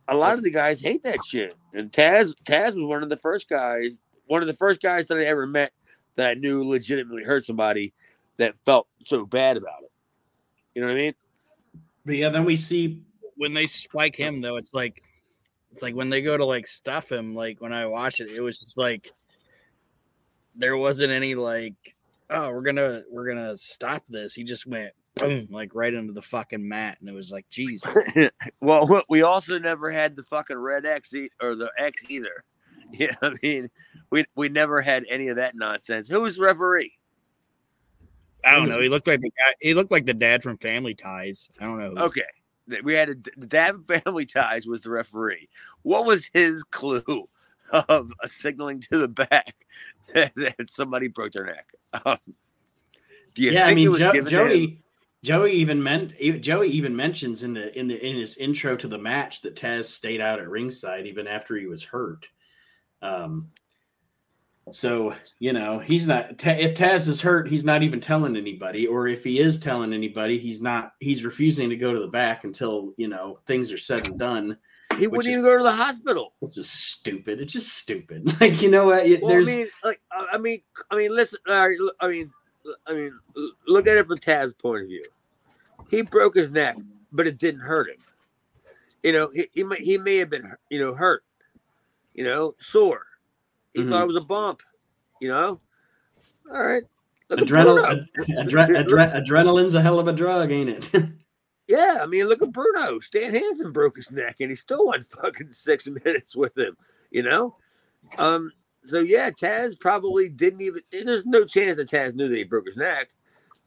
[0.07, 1.55] a lot of the guys hate that shit.
[1.73, 5.17] And Taz Taz was one of the first guys, one of the first guys that
[5.17, 5.71] I ever met
[6.15, 7.93] that I knew legitimately hurt somebody
[8.37, 9.91] that felt so bad about it.
[10.73, 11.13] You know what I mean?
[12.05, 13.03] But yeah, then we see
[13.37, 15.01] when they spike him though, it's like
[15.71, 18.41] it's like when they go to like stuff him, like when I watch it, it
[18.41, 19.09] was just like
[20.55, 21.73] there wasn't any like,
[22.29, 24.33] oh, we're gonna we're gonna stop this.
[24.33, 27.95] He just went boom, like right into the fucking mat, and it was like, Jesus.
[28.61, 32.43] well, we also never had the fucking red X e- or the X either.
[32.91, 33.69] You know, I mean,
[34.09, 36.07] we we never had any of that nonsense.
[36.07, 36.97] Who was the referee?
[38.43, 38.79] I don't know.
[38.79, 39.53] He looked like the guy.
[39.59, 41.49] He looked like the dad from Family Ties.
[41.59, 42.03] I don't know.
[42.03, 42.21] Okay,
[42.69, 45.49] th- we had a, the dad from Family Ties was the referee.
[45.81, 47.27] What was his clue
[47.71, 49.55] of signaling to the back
[50.13, 51.67] that, that somebody broke their neck?
[52.05, 52.17] Um,
[53.33, 54.29] do you yeah, I think it mean was jo- given?
[54.29, 54.83] Joey
[55.23, 58.97] Joey even meant Joey even mentions in the in the in his intro to the
[58.99, 62.29] match that Taz stayed out at ringside even after he was hurt.
[63.01, 63.49] Um
[64.71, 69.07] so, you know, he's not if Taz is hurt, he's not even telling anybody or
[69.07, 72.93] if he is telling anybody, he's not he's refusing to go to the back until,
[72.97, 74.57] you know, things are said and done.
[74.97, 76.33] He wouldn't is- even go to the hospital.
[76.41, 77.41] It's just stupid.
[77.41, 78.31] It's just stupid.
[78.41, 79.05] Like, you know what?
[79.05, 81.39] It- Well, There's I mean, like, I mean, I mean, listen.
[81.47, 82.31] all right, look- I mean,
[82.87, 83.19] I mean,
[83.67, 85.05] look at it from Taz's point of view.
[85.91, 86.75] He broke his neck,
[87.11, 87.97] but it didn't hurt him.
[89.03, 91.23] You know, he he may, he may have been, you know, hurt.
[92.15, 93.05] You know, sore.
[93.75, 93.89] He Mhm.
[93.89, 94.61] thought it was a bump.
[95.21, 95.61] You know.
[96.51, 96.83] All right.
[97.29, 100.91] Look at adrenal, ad- adre- adre- adrenaline's a hell of a drug, ain't it?
[101.67, 102.99] Yeah, I mean, look at Bruno.
[102.99, 106.77] Stan Hansen broke his neck, and he still went fucking six minutes with him.
[107.09, 107.55] You know,
[108.19, 108.51] um.
[108.83, 110.81] So yeah, Taz probably didn't even.
[110.91, 113.09] There's no chance that Taz knew that he broke his neck,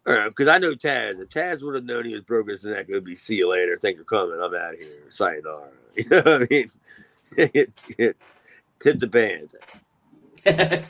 [0.05, 1.21] because I know Taz.
[1.21, 3.51] If Taz would have known he was broken his neck, it would be "See you
[3.51, 3.77] later.
[3.77, 4.39] Thanks for coming.
[4.41, 4.89] I'm out of here.
[5.09, 6.69] Sayonara." You know what I mean?
[8.79, 9.51] Tip the band.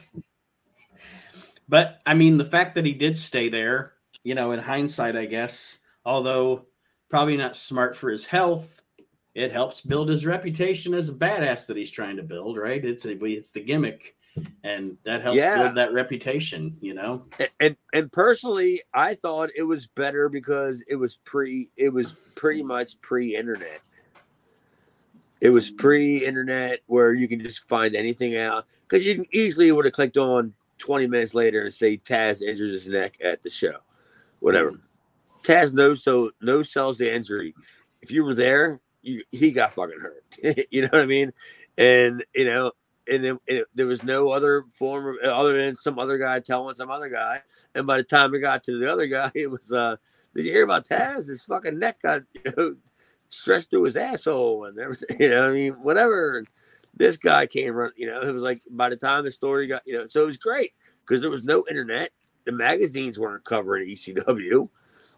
[1.69, 3.95] but I mean, the fact that he did stay there,
[4.25, 6.67] you know, in hindsight, I guess, although
[7.09, 8.83] probably not smart for his health,
[9.35, 12.85] it helps build his reputation as a badass that he's trying to build, right?
[12.85, 14.17] It's a, it's the gimmick,
[14.65, 15.59] and that helps Yeah.
[15.59, 17.25] build that reputation, you know.
[17.39, 21.71] And, and and personally, I thought it was better because it was pre.
[21.77, 23.81] It was pretty much pre-internet.
[25.41, 29.85] It was pre-internet where you can just find anything out because you can easily would
[29.85, 33.79] have clicked on 20 minutes later and say Taz injures his neck at the show,
[34.41, 34.81] whatever.
[35.43, 37.55] Taz knows so no sells the injury.
[38.01, 40.25] If you were there, you, he got fucking hurt.
[40.71, 41.33] you know what I mean?
[41.77, 42.73] And you know,
[43.11, 46.75] and then and there was no other form of other than some other guy telling
[46.75, 47.41] some other guy.
[47.75, 49.97] And by the time it got to the other guy, it was uh,
[50.35, 51.29] did you hear about Taz?
[51.29, 52.77] His fucking neck got you know
[53.29, 55.21] stretched through his asshole and everything.
[55.21, 56.45] You know, what I mean, whatever.
[56.95, 57.93] This guy came run.
[57.97, 60.27] You know, it was like by the time the story got you know, so it
[60.27, 60.73] was great
[61.07, 62.11] because there was no internet.
[62.45, 64.69] The magazines weren't covering ECW.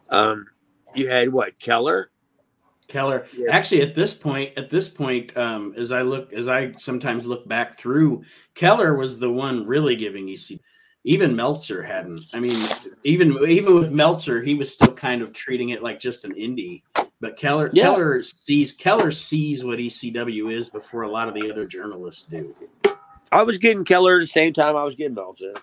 [0.09, 0.47] Um,
[0.95, 2.11] you had what Keller?
[2.89, 3.27] Keller.
[3.37, 3.53] Yeah.
[3.53, 7.49] Actually, at this point, at this point, um, as I look, as I sometimes look
[7.49, 10.61] back through, Keller was the one really giving ECW
[11.05, 12.27] Even Meltzer hadn't.
[12.35, 12.69] I mean,
[13.05, 16.83] even even with Meltzer, he was still kind of treating it like just an indie.
[17.21, 17.85] But Keller, Yeah.
[17.85, 22.55] Keller sees Keller sees what ECW is before a lot of the other journalists do.
[23.31, 25.55] I was getting Keller at the same time I was getting Meltzer.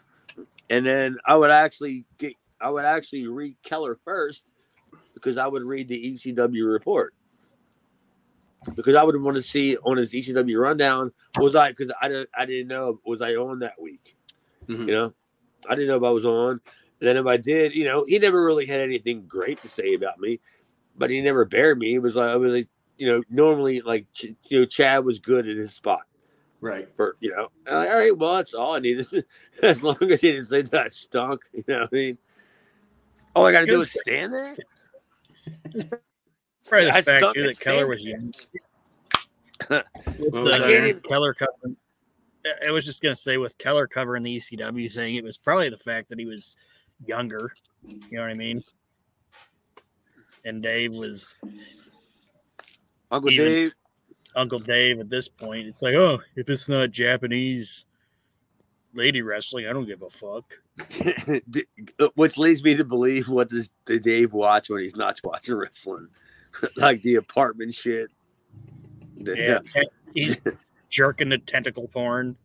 [0.69, 4.43] and then I would actually get I would actually read Keller first
[5.13, 7.13] because I would read the ECW report
[8.75, 12.29] because I would want to see on his ECW rundown was I because I didn't
[12.37, 14.15] I didn't know was I on that week,
[14.67, 14.79] Mhm.
[14.87, 15.13] you know,
[15.67, 16.59] I didn't know if I was on.
[16.99, 19.93] And then if I did, you know, he never really had anything great to say
[19.93, 20.39] about me,
[20.97, 21.95] but he never buried me.
[21.95, 25.47] It was like I was like, you know, normally like you know Chad was good
[25.47, 26.01] at his spot
[26.59, 26.87] Right.
[26.95, 27.49] for you know.
[27.65, 29.25] Like, all right, well that's all I needed.
[29.63, 32.17] as long as he didn't say that I stunk, you know what I mean.
[33.35, 34.55] All I got to do is stand there.
[36.67, 38.31] Probably the I fact too that Keller was young.
[39.69, 40.61] What I the that?
[40.61, 41.77] can't even- Keller covering.
[42.65, 45.77] I was just gonna say with Keller covering the ECW thing, it was probably the
[45.77, 46.55] fact that he was
[47.05, 47.51] younger.
[47.87, 48.63] You know what I mean?
[50.47, 51.35] And Dave was
[53.11, 53.73] Uncle Even- Dave,
[54.35, 55.67] Uncle Dave at this point.
[55.67, 57.85] It's like, oh, if it's not Japanese
[58.93, 60.45] lady wrestling, I don't give a fuck.
[61.99, 65.55] Uh, which leads me to believe what does the Dave watch when he's not watching
[65.55, 66.07] wrestling,
[66.75, 68.11] like the apartment shit.
[69.17, 69.59] Yeah,
[70.13, 70.37] he's
[70.89, 72.37] jerking the tentacle porn.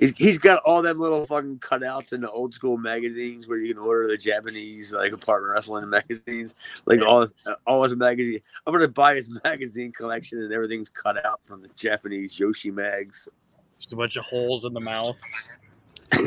[0.00, 3.74] He's, he's got all them little fucking cutouts in the old school magazines where you
[3.74, 6.54] can order the Japanese like apartment wrestling magazines,
[6.86, 7.26] like all
[7.66, 8.40] all his magazine.
[8.66, 13.28] I'm gonna buy his magazine collection and everything's cut out from the Japanese joshi mags.
[13.78, 15.20] Just a bunch of holes in the mouth.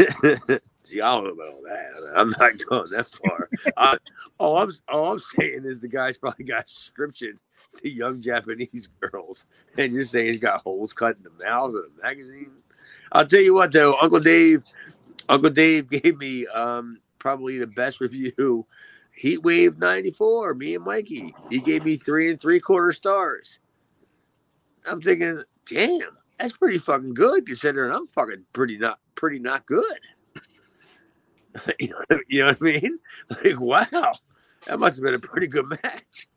[0.83, 2.13] See, I don't know about all that.
[2.15, 3.49] I'm not going that far.
[3.77, 3.97] I,
[4.37, 7.39] all I'm all I'm saying is the guy's probably got subscription
[7.81, 9.45] to young Japanese girls,
[9.77, 12.60] and you're saying he's got holes cut in the mouths of the magazine.
[13.11, 14.63] I'll tell you what, though, Uncle Dave,
[15.27, 18.65] Uncle Dave gave me um, probably the best review.
[19.13, 20.53] Heat Wave '94.
[20.55, 21.35] Me and Mikey.
[21.49, 23.59] He gave me three and three quarter stars.
[24.89, 29.99] I'm thinking, damn, that's pretty fucking good considering I'm fucking pretty not pretty not good.
[31.79, 32.99] you, know, you know what I mean?
[33.43, 34.13] Like, wow,
[34.65, 36.27] that must have been a pretty good match.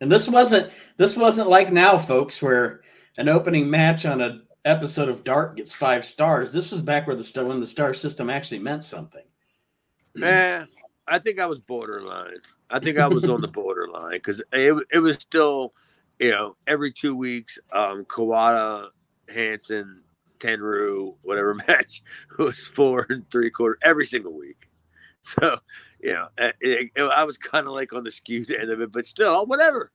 [0.00, 2.82] And this wasn't this wasn't like now, folks, where
[3.16, 6.52] an opening match on a episode of Dark gets five stars.
[6.52, 9.24] This was back where the star when the star system actually meant something.
[10.14, 10.68] Man,
[11.06, 12.38] I think I was borderline.
[12.70, 15.74] I think I was on the borderline because it, it was still,
[16.18, 18.88] you know, every two weeks, um, Kawada,
[19.32, 20.02] Hansen,
[20.38, 22.02] Tenryu, whatever match
[22.38, 24.66] was four and three quarter every single week.
[25.22, 25.58] So,
[26.00, 28.80] you know, uh, it, it- I was kind of like on the skewed end of
[28.80, 29.92] it, but still, whatever.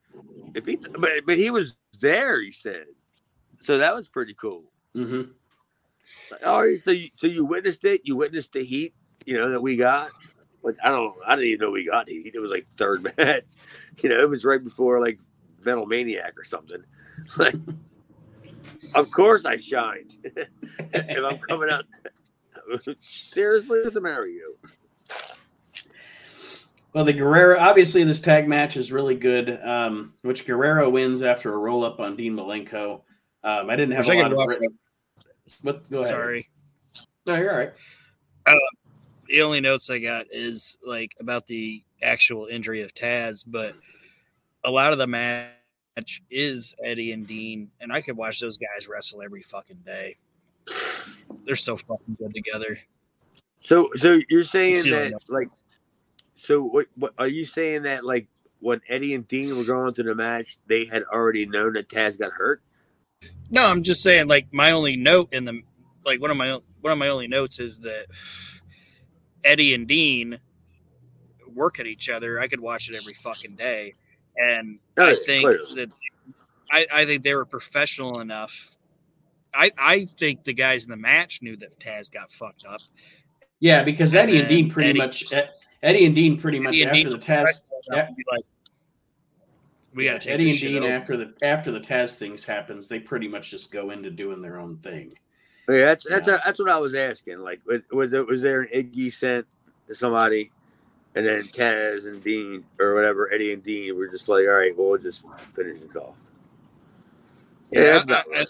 [0.54, 2.86] If he, but, but he was there, he said.
[3.62, 4.63] So that was pretty cool.
[4.94, 5.24] hmm
[6.46, 8.02] All right, so you, so you witnessed it.
[8.04, 8.94] You witnessed the heat,
[9.26, 10.12] you know, that we got.
[10.62, 12.32] Which I don't, I didn't even know we got heat.
[12.34, 13.54] It was like third match.
[14.02, 15.20] You know, it was right before like
[15.63, 16.84] Metal Maniac or something.
[17.38, 17.56] Like,
[18.94, 20.18] of course I shined.
[20.80, 21.86] if I'm coming out,
[23.00, 24.58] seriously, what's the matter with you?
[26.94, 31.54] Well, the Guerrero obviously this tag match is really good, um, which Guerrero wins after
[31.54, 33.02] a roll up on Dean Malenko.
[33.45, 34.79] Um, I didn't have Wish I a could lot of written.
[35.62, 36.10] What, go ahead.
[36.10, 36.49] Sorry.
[37.27, 37.73] No, you're all right.
[39.27, 43.75] the only notes I got is like about the actual injury of Taz, but
[44.63, 48.88] a lot of the match is Eddie and Dean, and I could watch those guys
[48.88, 50.17] wrestle every fucking day.
[51.43, 52.79] They're so fucking good together.
[53.62, 55.49] So, so you're saying See that like,
[56.36, 58.27] so what, what are you saying that like
[58.60, 62.17] when Eddie and Dean were going to the match, they had already known that Taz
[62.17, 62.62] got hurt?
[63.49, 65.62] No, I'm just saying like my only note in the
[66.05, 68.05] like one of my one of my only notes is that
[69.43, 70.39] Eddie and Dean
[71.53, 72.39] work at each other.
[72.39, 73.93] I could watch it every fucking day,
[74.38, 75.75] and Oh, I think clearly.
[75.75, 75.89] that
[76.71, 78.71] I, I think they were professional enough.
[79.53, 82.81] I I think the guys in the match knew that Taz got fucked up.
[83.60, 85.23] Yeah, because Eddie and Dean pretty Eddie- much
[85.84, 87.63] Eddie and Dean pretty much Eddie and after Dean the were Taz.
[87.93, 88.43] Yeah, like,
[89.96, 90.91] we got to Eddie and Dean over.
[90.91, 94.60] after the after the Taz things happens, they pretty much just go into doing their
[94.60, 95.13] own thing.
[95.67, 96.39] Yeah, that's that's Yeah.
[96.46, 97.39] that's what I was asking.
[97.39, 99.48] Like, was was there, was there an Iggy sent
[99.87, 100.52] to somebody,
[101.15, 104.77] and then Taz and Dean or whatever Eddie and Dean were just like, all right,
[104.77, 105.23] well, we'll just
[105.54, 106.15] finish this off.
[107.71, 108.48] Yeah, Yeah, that's about I- right.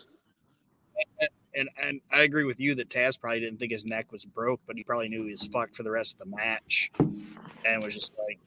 [1.55, 4.59] and and I agree with you that Taz probably didn't think his neck was broke,
[4.67, 7.93] but he probably knew he was fucked for the rest of the match, and was
[7.93, 8.39] just like,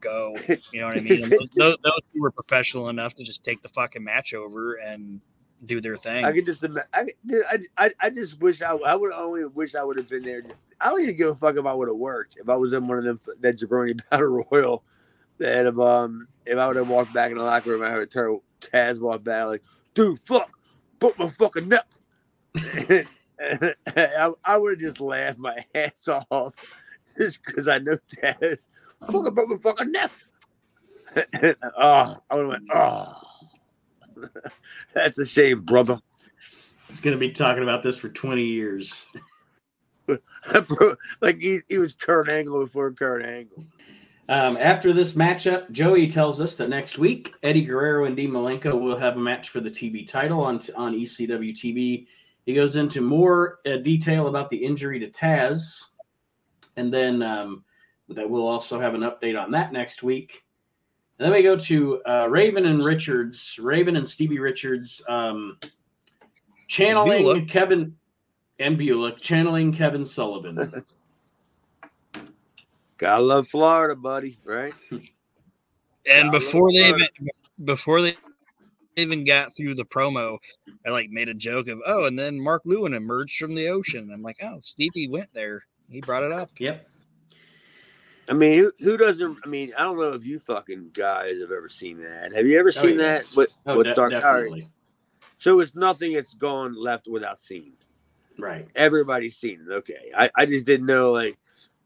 [0.00, 0.36] "Go,"
[0.72, 1.28] you know what I mean?
[1.28, 5.20] Those, those, were professional enough to just take the fucking match over and
[5.66, 6.24] do their thing.
[6.24, 7.06] I could just I,
[7.78, 10.42] I, I, just wish I, I would only wish I would have been there.
[10.80, 12.36] I don't even give a fuck if I would have worked.
[12.36, 14.82] If I was in one of them that Jabroni Battle Royal,
[15.38, 18.10] that if um if I would have walked back in the locker room, I heard
[18.10, 19.62] Tur- Taz walk back like,
[19.94, 20.50] dude, fuck,
[20.98, 21.86] put my fucking neck.
[23.36, 26.54] I, I would have just laughed my ass off.
[27.16, 28.66] just because I know Taz.
[29.02, 30.10] I fucking broke my fucking neck.
[31.16, 33.20] oh, I would have went, oh.
[34.94, 36.00] That's a shame, brother.
[36.88, 39.06] He's going to be talking about this for 20 years.
[41.20, 43.64] like he, he was Kurt Angle before Kurt Angle.
[44.28, 48.80] Um, after this matchup, Joey tells us that next week, Eddie Guerrero and Dean Malenko
[48.80, 52.06] will have a match for the TV title on, on ECW TV.
[52.46, 55.84] He goes into more uh, detail about the injury to Taz.
[56.76, 57.63] And then um,
[58.08, 60.44] that we'll also have an update on that next week.
[61.18, 65.58] And then we go to uh, Raven and Richards, Raven and Stevie Richards um,
[66.66, 67.42] channeling Beulah.
[67.42, 67.96] Kevin
[68.58, 70.84] and Beulah, channeling Kevin Sullivan.
[72.98, 74.74] Gotta love Florida, buddy, right?
[74.90, 75.02] And
[76.04, 77.06] Gotta before they even
[77.64, 78.16] before they
[78.96, 80.38] even got through the promo,
[80.86, 84.10] I like made a joke of, oh, and then Mark Lewin emerged from the ocean.
[84.12, 85.64] I'm like, oh, Stevie went there.
[85.88, 86.50] He brought it up.
[86.58, 86.88] Yep.
[88.28, 89.38] I mean, who, who, doesn't?
[89.44, 92.32] I mean, I don't know if you fucking guys have ever seen that.
[92.32, 93.18] Have you ever oh, seen oh, yeah.
[93.18, 94.68] that with, oh, with de- Dark Definitely.
[95.36, 97.74] So it's nothing that's gone left without seeing.
[98.38, 98.66] Right.
[98.74, 99.72] Everybody's seen it.
[99.72, 100.10] Okay.
[100.16, 101.38] I, I just didn't know like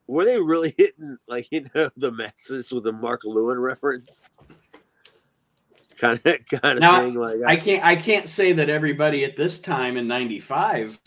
[0.08, 4.20] were they really hitting like you know the masses with the Mark Lewin reference?
[5.96, 7.14] Kind of kind of now, thing.
[7.14, 10.98] Like I, I can't I can't say that everybody at this time in '95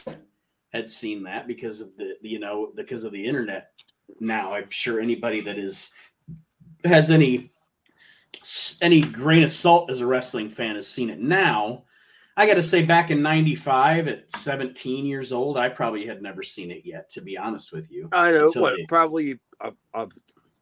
[0.72, 3.72] had seen that because of the you know because of the internet.
[4.20, 5.92] Now I'm sure anybody that is
[6.84, 7.52] has any
[8.82, 11.84] any grain of salt as a wrestling fan has seen it now
[12.38, 16.44] I got to say, back in '95, at 17 years old, I probably had never
[16.44, 17.10] seen it yet.
[17.12, 20.08] To be honest with you, I know what probably a, a,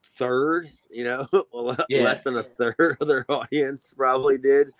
[0.03, 1.27] third, you know,
[1.89, 2.03] yeah.
[2.03, 4.71] less than a third of their audience probably did.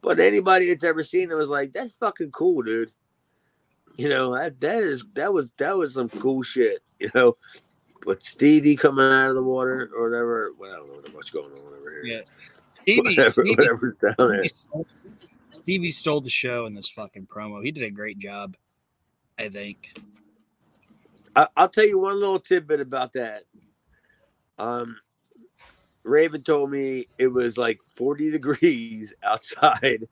[0.00, 2.92] But anybody that's ever seen it was like, "That's fucking cool, dude."
[3.96, 6.82] You know that that is that was that was some cool shit.
[6.98, 7.36] You know,
[8.04, 10.52] but Stevie coming out of the water or whatever.
[10.58, 12.04] Well, I don't know what's going on over here.
[12.04, 12.20] Yeah,
[12.66, 14.44] Stevie, whatever, Stevie, whatever's down there.
[15.50, 17.64] Stevie stole the show in this fucking promo.
[17.64, 18.56] He did a great job,
[19.38, 19.98] I think.
[21.34, 23.44] I, will tell you one little tidbit about that.
[24.58, 24.96] Um,
[26.02, 30.08] Raven told me it was like 40 degrees outside,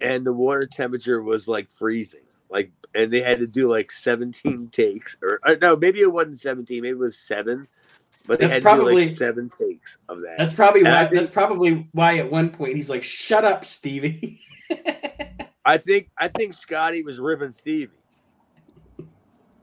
[0.00, 2.20] and the water temperature was like freezing.
[2.50, 6.38] Like, and they had to do like 17 takes, or, or no, maybe it wasn't
[6.40, 7.68] 17, maybe it was seven
[8.26, 10.38] but they that's had probably like seven takes of that.
[10.38, 11.04] That's probably why.
[11.04, 14.40] Think, that's probably why at one point he's like, "Shut up, Stevie."
[15.64, 17.92] I think I think Scotty was ripping Stevie.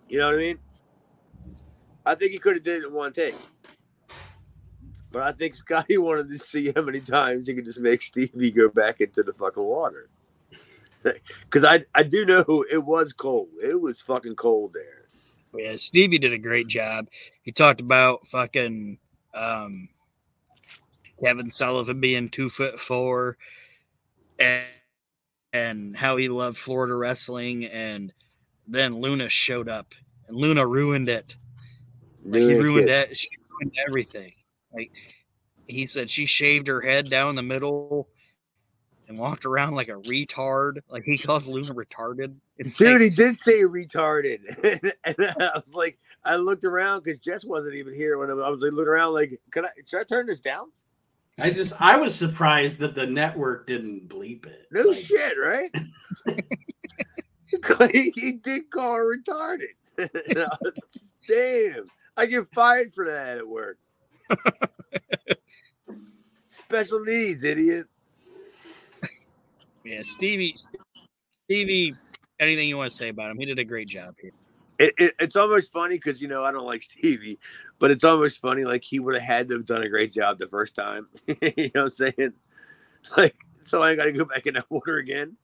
[0.09, 0.59] You know what I mean?
[2.05, 3.36] I think he could have did it in one take.
[5.11, 8.51] But I think Scotty wanted to see how many times he could just make Stevie
[8.51, 10.09] go back into the fucking water.
[11.04, 13.50] Because I, I do know it was cold.
[13.62, 15.08] It was fucking cold there.
[15.56, 17.10] Yeah, Stevie did a great job.
[17.41, 19.00] He talked about fucking
[19.34, 19.89] um,
[21.24, 23.38] Kevin Sullivan being two foot four
[24.38, 24.64] and
[25.52, 27.66] and how he loved Florida wrestling.
[27.66, 28.14] And
[28.68, 29.95] then Luna showed up,
[30.28, 31.36] and Luna ruined it.
[32.24, 33.18] Like, he ruined it.
[33.18, 34.34] She ruined everything.
[34.74, 34.91] Like
[35.68, 38.10] he said, she shaved her head down the middle
[39.10, 40.80] and walked around like a retard.
[40.88, 42.36] Like he calls Luna retarded.
[42.57, 44.39] It's Dude, like, he did say retarded,
[45.03, 48.62] and I was like, I looked around because Jess wasn't even here when I was
[48.62, 49.14] looking around.
[49.14, 49.70] Like, can I?
[49.86, 50.72] Should I turn this down?
[51.39, 54.68] I just I was surprised that the network didn't bleep it.
[54.72, 55.72] No like, shit, right?
[57.91, 59.74] he, he, did call her retarded.
[61.28, 63.78] Damn, I get fired for that at work.
[66.47, 67.88] Special needs, idiot.
[69.90, 70.56] Yeah, Stevie.
[71.46, 71.96] Stevie,
[72.40, 73.40] anything you want to say about him?
[73.40, 74.34] He did a great job here.
[74.78, 77.40] It, it, it's almost funny because you know I don't like Stevie,
[77.80, 80.38] but it's almost funny like he would have had to have done a great job
[80.38, 81.08] the first time.
[81.28, 82.34] you know what I'm saying?
[83.18, 85.38] Like, so I got to go back in that water again.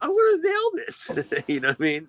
[0.00, 0.74] I would have nailed
[1.26, 1.44] this.
[1.48, 2.08] you know what I mean?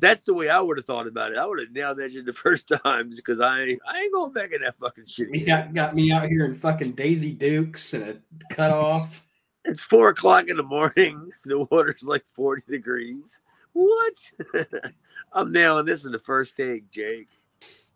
[0.00, 1.38] that's the way I would have thought about it.
[1.38, 4.50] I would have nailed that shit the first times because I I ain't going back
[4.52, 5.32] in that fucking shit.
[5.32, 9.22] He got, got me out here in fucking Daisy Dukes and a cut off.
[9.64, 11.30] It's four o'clock in the morning.
[11.44, 13.40] The water's like 40 degrees.
[13.72, 14.14] What?
[15.32, 17.28] I'm nailing this in the first take, Jake.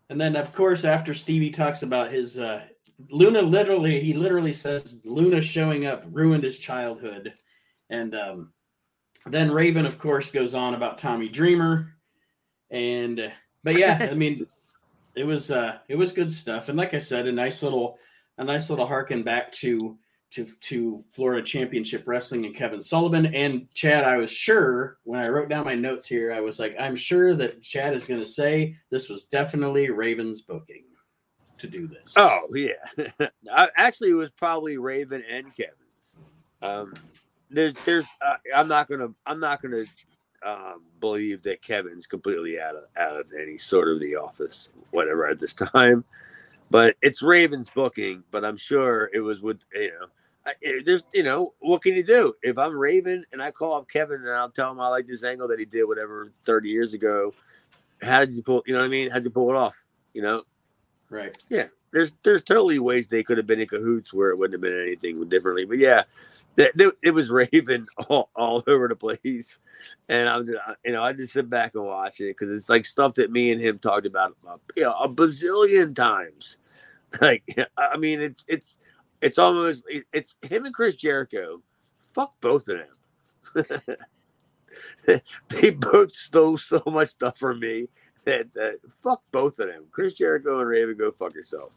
[0.09, 2.63] And then, of course, after Stevie talks about his uh,
[3.09, 7.33] Luna, literally, he literally says Luna showing up ruined his childhood.
[7.89, 8.53] And um,
[9.25, 11.93] then Raven, of course, goes on about Tommy Dreamer.
[12.71, 13.29] And, uh,
[13.63, 14.47] but yeah, I mean,
[15.15, 16.69] it was, uh, it was good stuff.
[16.69, 17.99] And like I said, a nice little,
[18.37, 19.97] a nice little harken back to
[20.31, 24.03] to to Florida Championship Wrestling and Kevin Sullivan and Chad.
[24.03, 27.33] I was sure when I wrote down my notes here, I was like, I'm sure
[27.35, 30.83] that Chad is going to say this was definitely Ravens booking
[31.59, 32.13] to do this.
[32.17, 33.27] Oh yeah,
[33.75, 36.17] actually, it was probably Raven and Kevin's.
[36.61, 36.93] Um,
[37.49, 39.85] there's, there's, uh, I'm not gonna, I'm not gonna
[40.45, 45.27] um, believe that Kevin's completely out of out of any sort of the office, whatever
[45.27, 46.03] at this time.
[46.69, 48.23] But it's Ravens booking.
[48.31, 50.07] But I'm sure it was with you know.
[50.45, 53.75] I, eh, there's you know what can you do if I'm Raven and I call
[53.75, 56.69] up Kevin and I'll tell him I like this angle that he did whatever 30
[56.69, 57.33] years ago.
[58.01, 58.63] How did you pull?
[58.65, 59.09] You know what I mean?
[59.09, 59.75] How did you pull it off?
[60.13, 60.43] You know,
[61.09, 61.35] right?
[61.49, 64.61] Yeah, there's there's totally ways they could have been in cahoots where it wouldn't have
[64.61, 65.65] been anything differently.
[65.65, 66.03] But yeah,
[66.57, 69.59] it was raving all, all over the place,
[70.09, 72.85] and I'm just you know I just sit back and watch it because it's like
[72.85, 76.57] stuff that me and him talked about uh, you know, a bazillion times.
[77.21, 78.77] Like I mean, it's it's
[79.21, 79.81] it's almost
[80.11, 81.63] it's him and Chris Jericho.
[82.13, 82.81] Fuck both of
[83.55, 83.87] them.
[85.49, 87.87] they both stole so much stuff from me
[88.27, 89.85] that, that fuck both of them.
[89.89, 91.71] Chris Jericho and Raven, go fuck yourself.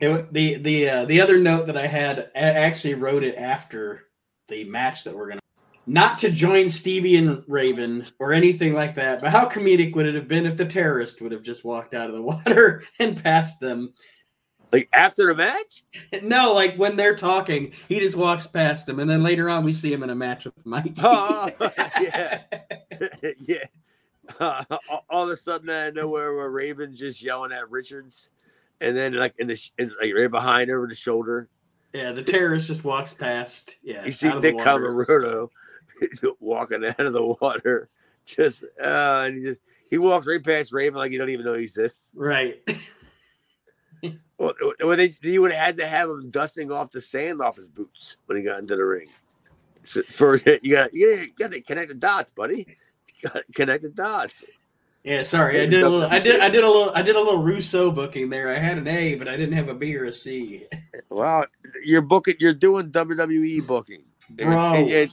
[0.00, 4.08] It, the the uh, the other note that I had, I actually wrote it after
[4.48, 5.40] the match that we're gonna.
[5.86, 10.14] Not to join Stevie and Raven or anything like that, but how comedic would it
[10.14, 13.60] have been if the terrorist would have just walked out of the water and passed
[13.60, 13.92] them?
[14.72, 15.84] Like after the match?
[16.22, 19.72] No, like when they're talking, he just walks past them, and then later on we
[19.72, 20.94] see him in a match with Mike.
[20.98, 21.50] Oh,
[22.00, 22.42] yeah,
[23.38, 23.64] yeah.
[25.10, 28.30] All of a sudden, out of nowhere, where Raven's just yelling at Richards,
[28.80, 31.48] and then like in the in, like right behind over the shoulder.
[31.92, 33.76] Yeah, the terrorist just walks past.
[33.82, 35.50] Yeah, you see Nick Comoroto
[36.40, 37.88] walking out of the water,
[38.24, 41.54] just uh, and he just he walks right past Raven like he don't even know
[41.54, 42.08] he exists.
[42.14, 42.60] Right.
[44.38, 47.56] well, well, they he would have had to have him dusting off the sand off
[47.56, 49.08] his boots when he got into the ring.
[49.82, 52.78] So for you got you got to connect the dots, buddy.
[53.22, 54.44] You got to connect the dots.
[55.04, 55.60] Yeah, sorry.
[55.60, 56.08] I did a little.
[56.08, 56.40] I did.
[56.40, 56.92] I did a little.
[56.94, 58.50] I did a little Russo booking there.
[58.50, 60.66] I had an A, but I didn't have a B or a C.
[61.10, 61.46] Wow,
[61.84, 62.36] you're booking.
[62.38, 64.74] You're doing WWE booking, bro.
[64.74, 65.10] It, it,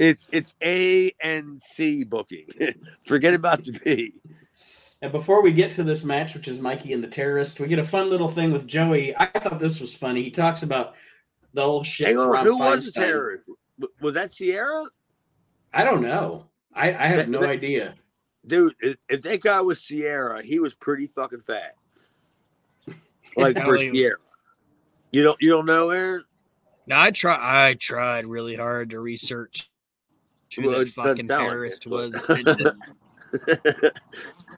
[0.00, 2.46] it's it's A and C booking.
[3.06, 4.14] Forget about the B.
[5.00, 7.78] And before we get to this match, which is Mikey and the terrorist, we get
[7.78, 9.16] a fun little thing with Joey.
[9.16, 10.24] I thought this was funny.
[10.24, 10.94] He talks about
[11.54, 12.16] the whole shit.
[12.16, 13.44] On, who was the terrorist?
[14.00, 14.86] Was that Sierra?
[15.72, 16.46] I don't know.
[16.78, 17.94] I, I have that, no that, idea
[18.48, 18.74] dude,
[19.08, 21.74] if that guy was Sierra, he was pretty fucking fat.
[23.36, 24.16] Like for Sierra.
[25.12, 26.24] You don't you don't know Aaron?
[26.88, 29.70] No, I try I tried really hard to research
[30.56, 32.74] who well, that fucking terrorist like it,
[33.46, 33.92] was.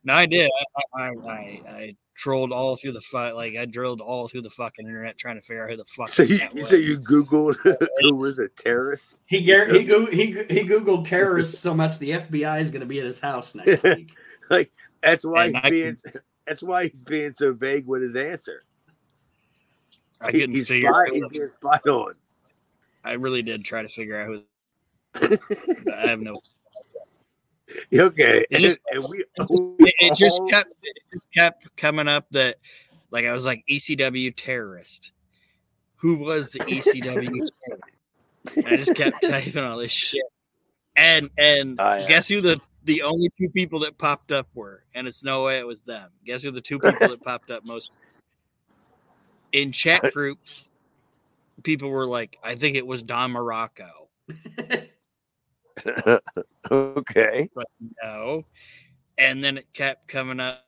[0.05, 0.51] no, I did.
[0.97, 3.33] I, I, I, I trolled all through the fight.
[3.33, 6.11] Like I drilled all through the fucking internet trying to figure out who the fuck.
[6.11, 7.57] So you, you say you googled
[8.03, 9.13] who was a terrorist?
[9.25, 13.01] He he he, he he googled terrorists so much the FBI is going to be
[13.01, 14.15] at his house next week.
[14.51, 14.71] like
[15.03, 18.15] that's why and he's I being can, that's why he's being so vague with his
[18.15, 18.65] answer.
[20.21, 20.91] I couldn't he's figure.
[20.91, 22.13] Spy, he's being spied on.
[23.03, 25.39] I really did try to figure out who.
[25.95, 26.37] I have no
[27.95, 28.45] okay.
[28.51, 32.57] It just, we, it, it just kept it just kept coming up that
[33.11, 35.13] like I was like ECW terrorist.
[35.97, 37.47] Who was the ECW
[38.67, 40.23] I just kept typing all this shit.
[40.97, 42.09] And and oh, yeah.
[42.09, 44.85] guess who the the only two people that popped up were?
[44.95, 46.11] And it's no way it was them.
[46.25, 47.93] Guess who the two people that popped up most
[49.53, 50.71] in chat groups?
[51.63, 53.91] People were like, I think it was Don Muraco.
[56.71, 57.49] okay.
[57.55, 57.67] But
[58.03, 58.45] no.
[59.19, 60.65] And then it kept coming up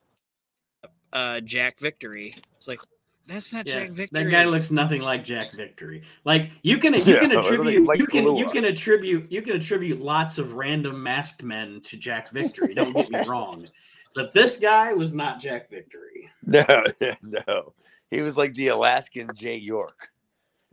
[1.13, 2.35] uh Jack Victory.
[2.57, 2.81] It's like
[3.27, 4.25] that's not yeah, Jack Victory.
[4.25, 6.03] That guy looks nothing like Jack Victory.
[6.25, 9.57] Like you can you yeah, can attribute like you can you can attribute you can
[9.57, 12.75] attribute lots of random masked men to Jack Victory.
[12.75, 13.67] Don't get me wrong.
[14.15, 16.31] But this guy was not Jack Victory.
[16.45, 16.85] No,
[17.23, 17.73] no.
[18.11, 20.12] He was like the Alaskan Jay York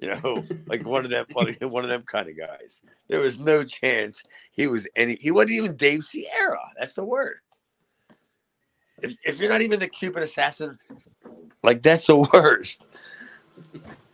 [0.02, 2.82] you know, like one of them, one of them kind of guys.
[3.08, 5.18] There was no chance he was any.
[5.20, 6.62] He wasn't even Dave Sierra.
[6.78, 7.40] That's the word.
[9.02, 10.78] If, if you're not even the Cuban assassin,
[11.64, 12.84] like that's the worst.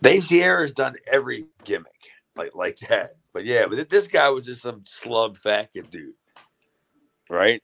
[0.02, 1.92] Dave Sierra's done every gimmick
[2.36, 3.16] like like that.
[3.34, 6.14] But yeah, but this guy was just some slub fucking dude,
[7.30, 7.62] right?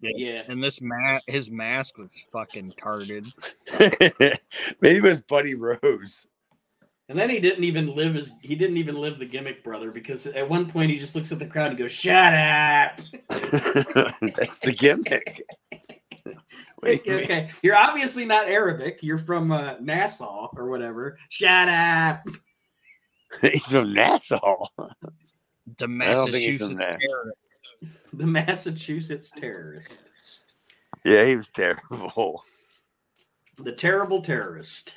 [0.00, 0.10] Yeah.
[0.16, 0.42] yeah.
[0.48, 3.26] And this mat, his mask was fucking tarded.
[3.80, 4.38] Maybe
[4.98, 6.26] it was Buddy Rose.
[7.08, 10.26] And then he didn't even live as he didn't even live the gimmick brother because
[10.26, 12.98] at one point he just looks at the crowd and goes, "Shut up."
[13.28, 15.42] That's the gimmick.
[16.82, 18.98] Wait, okay, you're obviously not Arabic.
[19.02, 21.18] You're from uh, Nassau or whatever.
[21.28, 22.26] Shut up.
[23.42, 24.66] He's from Nassau.
[25.76, 27.60] The I he's from Massachusetts terrorist.
[28.12, 30.10] The Massachusetts terrorist.
[31.04, 32.44] Yeah, he was terrible.
[33.58, 34.94] The terrible terrorist.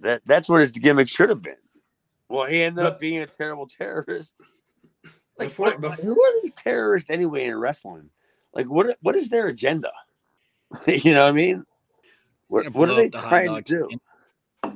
[0.00, 1.56] That that's what his gimmick should have been.
[2.28, 4.34] Well, he ended But- up being a terrible terrorist.
[5.38, 8.10] Like, Before- what, before- who are these terrorists anyway in wrestling?
[8.52, 9.90] Like, what what is their agenda?
[10.86, 11.64] you know what I mean?
[12.48, 13.88] What, what are they the trying to
[14.62, 14.70] do?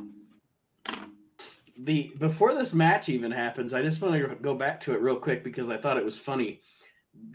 [1.79, 5.17] the before this match even happens, I just want to go back to it real
[5.17, 6.63] quick because I thought it was funny.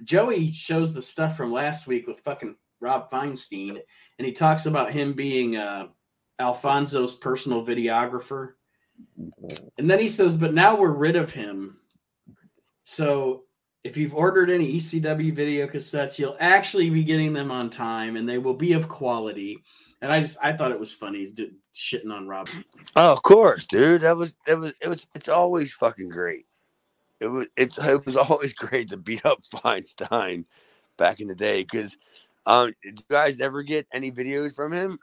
[0.03, 3.79] Joey shows the stuff from last week with fucking Rob Feinstein,
[4.17, 5.87] and he talks about him being uh,
[6.39, 8.53] Alfonso's personal videographer,
[9.77, 11.77] and then he says, "But now we're rid of him,
[12.85, 13.43] so."
[13.81, 18.27] If you've ordered any ECW video cassettes, you'll actually be getting them on time, and
[18.27, 19.63] they will be of quality.
[20.01, 22.49] And I just I thought it was funny d- shitting on Rob
[22.95, 24.01] Oh, of course, dude.
[24.01, 26.45] That was that was it was it's always fucking great.
[27.19, 30.45] It was it's it was always great to beat up Feinstein
[30.97, 31.97] back in the day because
[32.45, 34.99] um did you guys ever get any videos from him?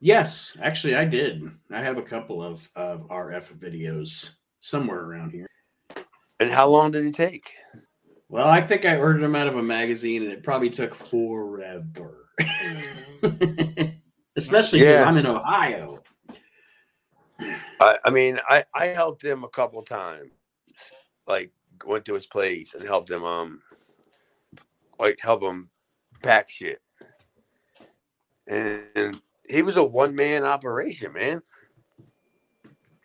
[0.00, 1.50] Yes, actually, I did.
[1.70, 4.30] I have a couple of, of RF videos
[4.60, 5.46] somewhere around here.
[6.40, 7.50] And how long did he take?
[8.30, 12.28] Well, I think I ordered them out of a magazine, and it probably took forever.
[14.36, 15.04] Especially because Yeah.
[15.04, 15.98] I'm in Ohio.
[17.80, 20.30] I, I mean, I, I helped him a couple times.
[21.26, 21.52] Like
[21.86, 23.62] went to his place and helped him um
[24.98, 25.70] like help him
[26.22, 26.80] pack shit.
[28.48, 29.20] And
[29.50, 31.42] he was a one man operation, man.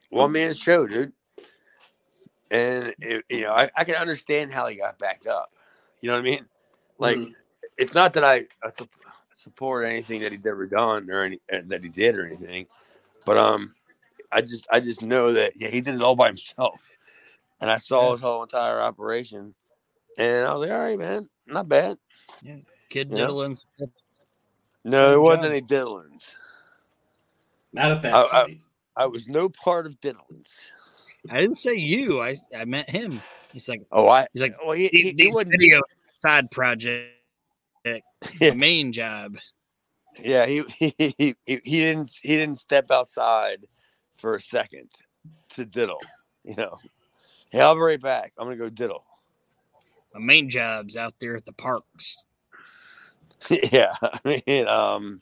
[0.10, 1.14] One man show, dude.
[2.52, 5.52] And it, you know, I, I can understand how he got backed up.
[6.02, 6.46] You know what I mean?
[7.00, 7.34] Like Mhm.
[7.78, 8.90] it's not that I, I sup-
[9.36, 12.68] support anything that he's ever done or any uh, that he did or anything,
[13.26, 13.74] but um,
[14.32, 16.88] I just I just know that yeah he did it all by himself,
[17.60, 18.12] and I saw Yeah.
[18.14, 19.56] his whole entire operation,
[20.18, 21.98] and I was like, all right, man, not bad.
[22.42, 22.58] Yeah,
[22.90, 23.28] kid Yeah.
[24.86, 26.36] Diddlin's No, there wasn't any diddlings.
[27.74, 28.62] Not at that I- I- point.
[28.98, 30.70] I was no part of diddlings.
[31.30, 32.22] I didn't say you.
[32.22, 33.22] I I meant him.
[33.52, 35.52] He's like Oh, I he's like well he, these, he, he these wasn't.
[35.60, 35.82] video
[36.14, 37.10] side project,
[38.40, 38.54] Yeah.
[38.54, 39.38] main job.
[40.22, 43.66] Yeah, he, he he he he didn't he didn't step outside
[44.16, 44.90] for a second
[45.56, 46.00] to diddle.
[46.44, 46.78] You know,
[47.50, 48.32] hey, I'll be right back.
[48.38, 49.04] I'm gonna go diddle.
[50.14, 52.26] My main job's out there at the parks.
[53.72, 55.22] yeah, I mean, um,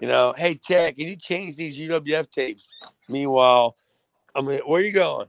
[0.00, 2.64] you know, hey Chad, can you change these UWF tapes?
[3.08, 3.76] Meanwhile,
[4.34, 5.28] I'm like, where you going?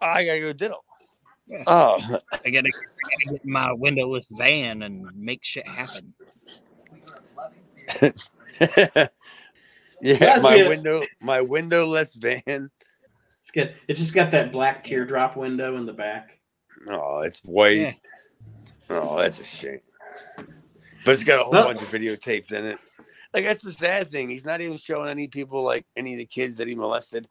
[0.00, 0.84] "Oh, I gotta go diddle.
[1.46, 1.64] Yeah.
[1.66, 6.14] Oh, I gotta, I gotta get in my windowless van and make shit happen.
[10.00, 12.70] yeah, Reminds my me window, my windowless van.
[13.40, 13.74] It's good.
[13.88, 16.38] It just got that black teardrop window in the back.
[16.88, 17.78] Oh, it's white.
[17.78, 17.92] Yeah.
[18.88, 19.80] Oh, that's a shame.
[21.04, 22.78] But it's got a whole bunch of videotapes in it.
[23.34, 24.28] Like that's the sad thing.
[24.28, 27.28] He's not even showing any people like any of the kids that he molested.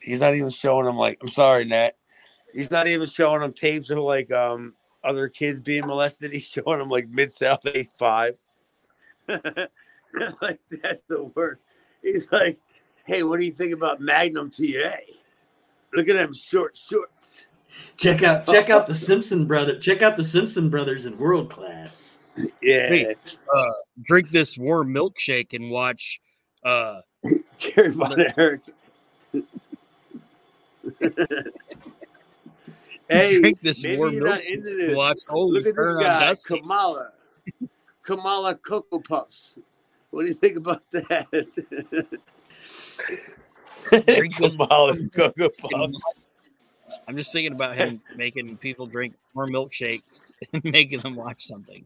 [0.00, 1.92] He's not even showing them like I'm sorry, Nat.
[2.52, 6.32] He's not even showing them tapes of like um other kids being molested.
[6.32, 8.36] He's showing them like mid South eight five.
[9.28, 11.60] like that's the worst.
[12.02, 12.58] He's like,
[13.04, 14.96] hey, what do you think about Magnum TA?
[15.92, 17.46] Look at them short shorts.
[17.96, 19.76] Check out check out the Simpson brother.
[19.78, 22.18] Check out the Simpson brothers in world class.
[22.62, 23.14] Yeah, Hey.
[23.52, 23.72] Uh,
[24.02, 26.20] drink this warm milkshake and watch.
[26.64, 27.00] Uh,
[27.58, 28.60] Kerry Von Erich.
[33.08, 34.96] hey, drink this maybe warm you're not milkshake into and this.
[34.96, 35.20] watch.
[35.28, 36.60] Holy Look at Turn this guy, Dusty.
[36.60, 37.10] Kamala.
[38.02, 39.58] Kamala Cocoa Puffs.
[40.10, 41.26] What do you think about that?
[44.06, 46.02] Drink this- Kamala Cocoa Puffs.
[47.08, 51.84] I'm just thinking about him making people drink more milkshakes and making them watch something.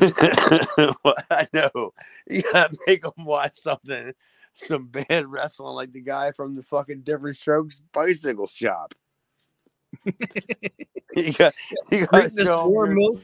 [1.04, 1.92] Well, I know.
[2.28, 4.12] You gotta make them watch something,
[4.54, 8.94] some bad wrestling, like the guy from the fucking Diff'rent Strokes bicycle shop.
[11.16, 11.54] you got,
[11.90, 13.20] you got this warm milk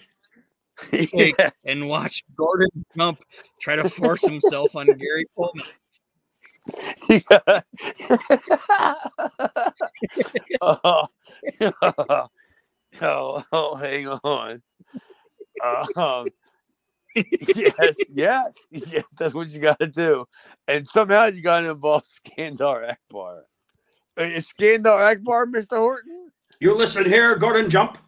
[1.12, 1.50] yeah.
[1.64, 3.20] and watch Gordon Jump
[3.60, 5.62] try to force himself on Gary Coleman.
[10.60, 11.06] oh,
[13.00, 14.62] oh, oh, hang on.
[15.96, 16.26] Um,
[17.14, 20.26] yes, yes, yes, that's what you got to do.
[20.68, 23.44] And somehow you got to involve Skandar Akbar.
[24.18, 25.76] Uh, Is Skandar Akbar Mr.
[25.76, 26.30] Horton?
[26.60, 27.98] You listen here, Gordon Jump.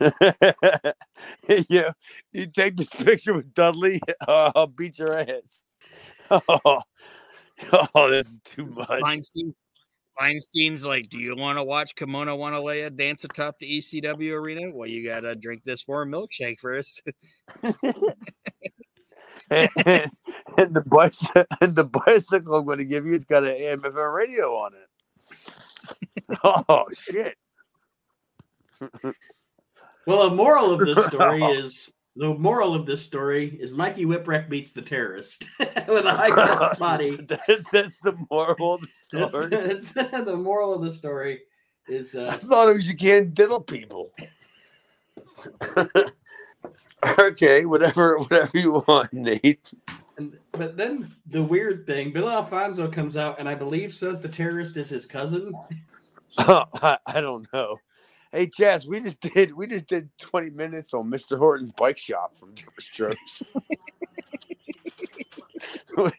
[1.68, 1.92] yeah,
[2.32, 5.64] you take this picture with Dudley, uh, I'll beat your ass.
[6.30, 6.82] Oh,
[7.72, 9.00] oh, this is too much.
[9.02, 9.54] Feinstein,
[10.20, 14.70] Feinstein's like, "Do you want to watch Kimona Wanalaya dance atop the ECW arena?
[14.72, 17.02] Well, you gotta drink this warm milkshake first.
[19.50, 20.10] and, and,
[20.56, 24.14] and the bicycle, and the bicycle I'm going to give you, it's got an AM/FM
[24.14, 24.88] radio on it.
[26.68, 27.36] oh shit!
[30.06, 34.48] Well, the moral of this story is the moral of this story is Mikey Whipwreck
[34.48, 37.16] beats the terrorist with a high class body.
[37.16, 38.80] That- that's the moral of
[39.12, 39.46] the story.
[39.48, 41.42] that's the moral of the story
[41.86, 44.10] is I uh, thought it was you can't diddle people.
[47.18, 49.72] okay, whatever, whatever you want, Nate.
[50.18, 54.28] and, but then the weird thing, Bill Alfonso comes out and I believe says the
[54.28, 55.54] terrorist is his cousin.
[56.36, 57.78] I, I don't know.
[58.32, 61.38] Hey, Chaz, we just did we just did twenty minutes on Mr.
[61.38, 63.42] Horton's bike shop from Diff'rent Strokes.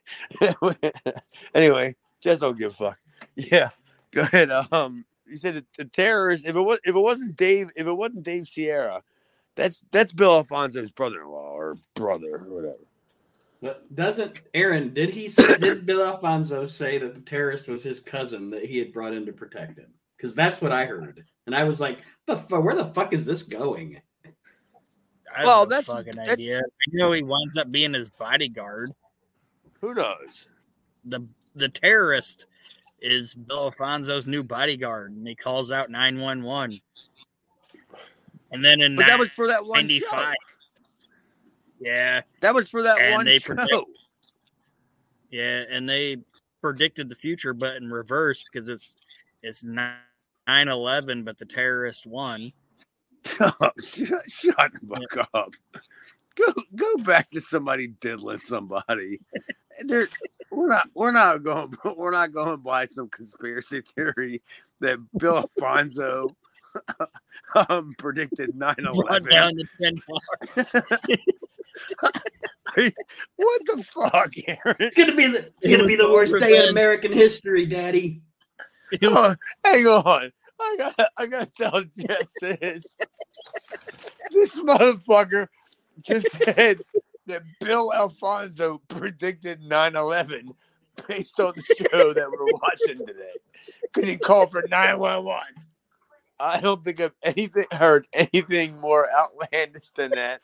[1.55, 2.97] anyway, Chaz don't give a fuck.
[3.36, 3.70] Yeah,
[4.12, 4.51] go ahead.
[4.72, 6.45] Um, you said the, the terrorist.
[6.45, 9.03] If it was if it wasn't Dave, if it wasn't Dave Sierra,
[9.55, 12.78] that's that's Bill Alfonso's brother-in-law or brother or whatever.
[13.62, 14.93] But doesn't Aaron?
[14.93, 15.28] Did he
[15.60, 19.26] did Bill Alfonso say that the terrorist was his cousin that he had brought in
[19.26, 19.93] to protect him?
[20.20, 23.26] Because that's what I heard, and I was like, "The fu- where the fuck is
[23.26, 24.01] this going?"
[25.34, 26.59] I have Well, no that's- fucking that- idea.
[26.59, 28.91] I know he winds up being his bodyguard.
[29.80, 30.47] Who knows?
[31.05, 32.47] The the terrorist
[32.99, 36.78] is Bill Alfonso's new bodyguard, and he calls out nine one one.
[38.51, 40.34] And then in But that was for that one ninety show.
[41.80, 43.55] yeah, That was for that And one they show.
[43.55, 43.97] protect-
[45.30, 46.17] yeah, and they
[46.61, 48.97] predicted the future, but in reverse because it's
[49.41, 49.95] it's nine
[50.58, 52.52] eleven, but the terrorist won.
[53.26, 55.54] shut, shut the fuck up.
[56.36, 59.20] Go go back to somebody diddling somebody.
[59.84, 60.08] There,
[60.52, 64.41] we're not we're not going we're not going by some conspiracy theory
[64.80, 66.36] that Bill Alfonso
[67.70, 69.32] um, predicted 9-11.
[69.32, 70.68] Down to ten bars.
[73.36, 74.78] What the fuck, Aaron?
[74.80, 78.22] It's gonna be the it's gonna be the worst day in American history, Daddy.
[79.04, 80.32] Oh, hang on.
[80.62, 82.84] I got I gotta tell Jess this.
[84.32, 85.47] this motherfucker
[86.01, 86.82] just said
[87.28, 90.53] that Bill Alfonso predicted 9-11
[91.07, 93.34] based on the show that we're watching today.
[93.82, 95.41] Because he called for 911.
[96.39, 100.41] I don't think I've anything heard anything more outlandish than that.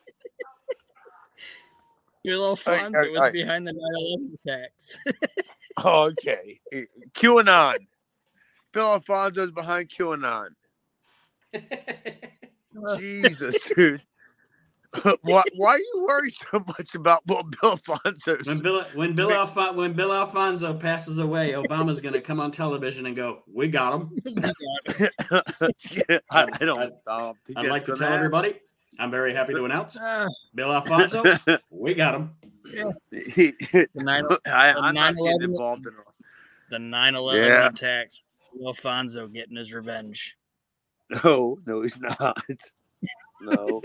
[2.24, 3.32] Bill right, Alfonso all right, was all right.
[3.32, 4.98] behind the 9/11 attacks.
[5.84, 6.58] Okay.
[6.72, 7.76] Eh, QAnon.
[8.76, 10.48] Bill Alfonso's behind QAnon.
[12.98, 14.02] Jesus, dude.
[15.22, 19.30] why, why are you worried so much about what Bill Alfonso when Bill when Bill
[19.30, 23.94] Alfon- when Bill Alfonso passes away, Obama's gonna come on television and go, "We got
[23.94, 24.10] him."
[26.08, 28.14] Yeah, I, I don't, I don't think I'd like to tell happen.
[28.18, 28.60] everybody,
[28.98, 29.96] I'm very happy to announce
[30.54, 31.24] Bill Alfonso,
[31.70, 32.30] we got him.
[33.10, 36.14] He- the 9 I, the I'm not getting 9/11 involved in all.
[36.70, 37.68] the 9/11 Yeah.
[37.68, 38.20] attacks.
[38.56, 40.36] Bill Alfonso getting his revenge.
[41.24, 42.36] No, no, he's not.
[43.38, 43.82] No.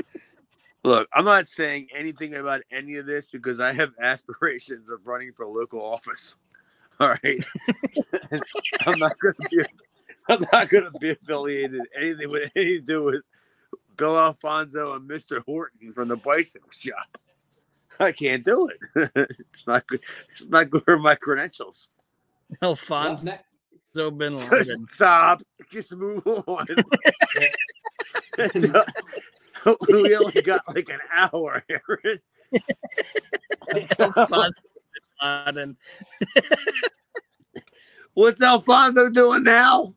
[0.84, 5.34] Look, I'm not saying anything about any of this because I have aspirations of running
[5.34, 6.38] for local office.
[7.00, 7.44] All right.
[8.88, 9.64] I'm not gonna be
[10.30, 13.22] I'm not gonna be affiliated anything with anything to do with
[13.98, 15.44] Bill Alfonso and Mr.
[15.46, 17.18] Horton from the bicycle shop.
[18.00, 19.12] I can't do it.
[19.52, 20.02] it's not good.
[20.32, 21.90] It's not good for my credentials.
[22.48, 23.38] What's Alfonso
[23.96, 24.18] next?
[24.18, 24.88] bin Just Laden.
[24.88, 25.44] stop.
[25.72, 26.66] Just move on.
[29.90, 32.20] we only got like an hour, Aaron.
[34.00, 34.52] Alfonso
[35.22, 35.78] bin Laden.
[38.14, 39.94] What's Alfonso doing now?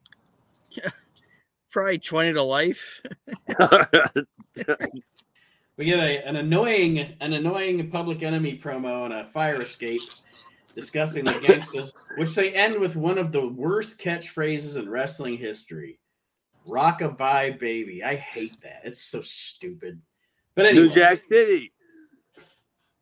[1.70, 3.00] Probably 20 to life.
[5.76, 10.02] We get a, an annoying an annoying public enemy promo and a fire escape
[10.74, 15.98] discussing the gangsters, which they end with one of the worst catchphrases in wrestling history.
[16.68, 18.02] Rockabye baby.
[18.02, 18.82] I hate that.
[18.84, 20.00] It's so stupid.
[20.54, 21.72] But anyway, New Jack City.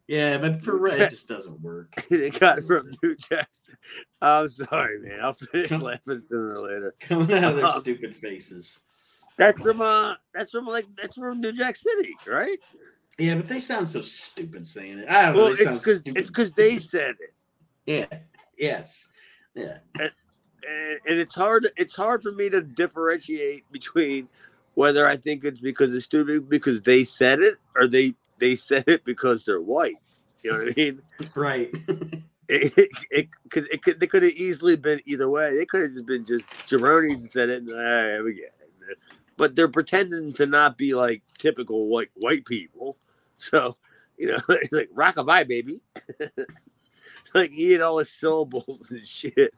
[0.07, 2.05] yeah, but for it just doesn't work.
[2.11, 3.49] they got it from New Jack.
[3.53, 3.79] City.
[4.21, 5.21] I'm sorry, man.
[5.23, 6.95] I'll finish laughing sooner or later.
[7.01, 8.81] Coming out of their stupid faces.
[9.39, 12.59] That's from uh, that's from like that's from New Jack City, right?
[13.19, 15.09] Yeah, but they sound so stupid saying it.
[15.09, 15.43] I don't know.
[15.43, 17.35] Well, they it's because it's because they said it.
[17.87, 18.07] Yeah.
[18.59, 19.09] Yes.
[19.55, 19.79] Yeah.
[19.99, 20.11] and,
[21.07, 24.29] and it's hard it's hard for me to differentiate between
[24.75, 28.85] whether I think it's because it's stupid because they said it or they they said
[28.87, 29.97] it because they're white.
[30.43, 31.03] You know what I mean?
[31.37, 31.71] Right.
[32.49, 35.57] it, it, it could it could they could have easily been either way.
[35.57, 37.63] They could have just been just jabronis and said it.
[37.63, 38.55] And, right, we get
[38.89, 38.99] it.
[39.37, 42.97] But they're pretending to not be like typical white white people.
[43.37, 43.75] So
[44.19, 44.39] you know,
[44.73, 45.81] like rockabye baby.
[47.35, 49.55] like he had all his syllables and shit.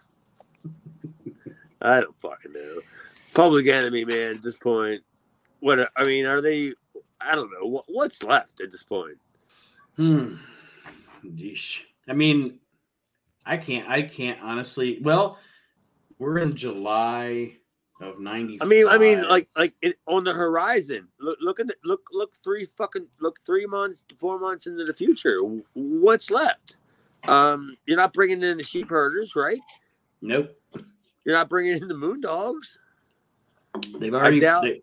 [1.82, 2.80] I don't fucking know.
[3.34, 4.36] Public Enemy, man.
[4.36, 5.02] At this point,
[5.60, 6.72] what I mean, are they?
[7.20, 7.66] I don't know.
[7.66, 9.18] What, what's left at this point?
[9.96, 10.34] Hmm.
[11.24, 11.80] Yeesh.
[12.08, 12.60] I mean,
[13.44, 13.88] I can't.
[13.88, 14.98] I can't honestly.
[15.02, 15.38] Well,
[16.18, 17.56] we're in July
[18.00, 18.58] of ninety.
[18.62, 21.08] I mean, I mean, like, like it, on the horizon.
[21.18, 24.94] Look, look at the, look, look, three fucking look, three months, four months into the
[24.94, 25.40] future.
[25.74, 26.76] What's left?
[27.26, 29.60] Um, you're not bringing in the Sheepherders, right?
[30.20, 30.56] Nope.
[31.24, 32.78] You're not bringing in the moondogs.
[33.98, 34.82] They've already doubt, they,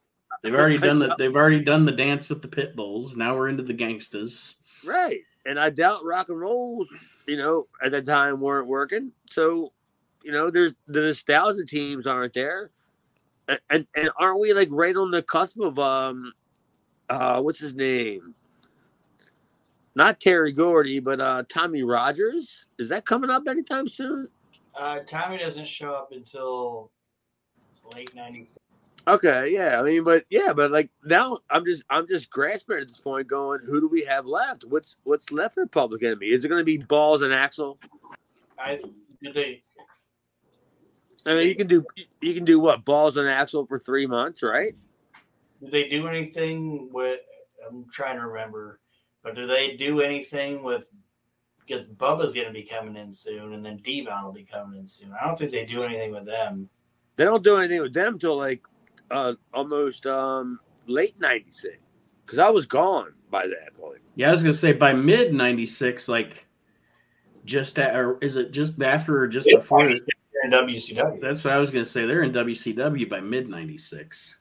[0.50, 3.16] have already done the they've already done the dance with the pit bulls.
[3.16, 4.56] Now we're into the gangsters.
[4.84, 5.22] Right.
[5.46, 6.88] And I doubt rock and rolls,
[7.28, 9.12] you know, at that time weren't working.
[9.32, 9.72] So,
[10.24, 12.72] you know, there's the nostalgia teams aren't there.
[13.48, 16.34] And, and, and aren't we like right on the cusp of um
[17.10, 18.36] uh what's his name?
[19.96, 22.66] Not Terry Gordy, but uh Tommy Rogers.
[22.80, 24.28] Is that coming up anytime soon?
[24.76, 26.92] Uh Tommy doesn't show up until
[27.96, 28.56] late nineties.
[29.08, 29.80] Okay, yeah.
[29.80, 33.28] I mean, but yeah, but like now I'm just I'm just grasping at this point,
[33.28, 34.64] going, who do we have left?
[34.66, 36.28] What's what's left for Public Enemy?
[36.28, 37.78] Is it going to be Balls and Axl?
[38.60, 38.80] I
[39.22, 39.64] did they.
[41.26, 41.86] I mean, you can do
[42.22, 44.74] you can do what Balls and Axl for three months, right?
[45.62, 47.22] Did they do anything with?
[47.68, 48.80] I'm trying to remember,
[49.24, 50.88] but do they do anything with?
[51.60, 54.88] Because Bubba's going to be coming in soon, and then Devon will be coming in
[54.88, 55.14] soon.
[55.20, 56.68] I don't think they do anything with them.
[57.16, 58.62] They don't do anything with them till like
[59.12, 61.78] uh, almost um, late '96
[62.26, 64.00] because I was gone by that point.
[64.16, 66.46] Yeah, I was gonna say by mid '96, like
[67.46, 69.86] just at, or is it just after or just yeah, before?
[69.86, 69.96] In
[70.50, 71.22] WCW.
[71.22, 72.06] That's what I was gonna say.
[72.06, 74.38] They're in WCW by mid '96.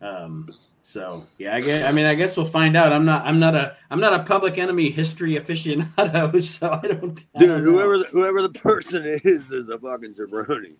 [0.00, 0.48] Um.
[0.90, 2.92] So yeah, I guess, I mean, I guess we'll find out.
[2.92, 7.24] I'm not, I'm not a, I'm not a Public Enemy history aficionado, so I don't.
[7.36, 10.74] I Dude, don't whoever, the, whoever the person is, is a fucking jabroni.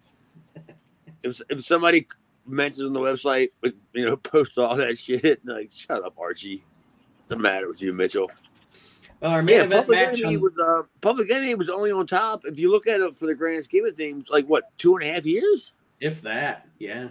[1.23, 2.09] if if somebody
[2.45, 3.51] mentions on the website,
[3.93, 5.43] you know, post all that shit.
[5.45, 6.65] Like, shut up, Archie.
[6.99, 8.33] What's the matter with you, Mitchell?
[9.21, 10.43] Well, our main yeah, Public match Enemy on...
[10.43, 12.43] was uh, Public Enemy was only on top.
[12.47, 15.09] If you look at it for the grand scheme of things, like what two and
[15.09, 16.67] a half years, if that.
[16.81, 17.11] Yeah.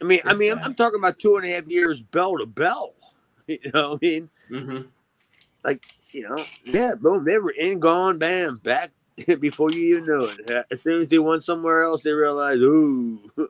[0.00, 2.46] I mean, I mean, I'm, I'm, talking about two and a half years, bell to
[2.46, 2.94] bell.
[3.46, 4.80] You know, what I mean, mm-hmm.
[5.64, 5.82] like
[6.12, 8.90] you know, yeah, boom, they were in, gone, bam, back
[9.40, 10.66] before you even know it.
[10.70, 13.18] As soon as they went somewhere else, they realized, ooh.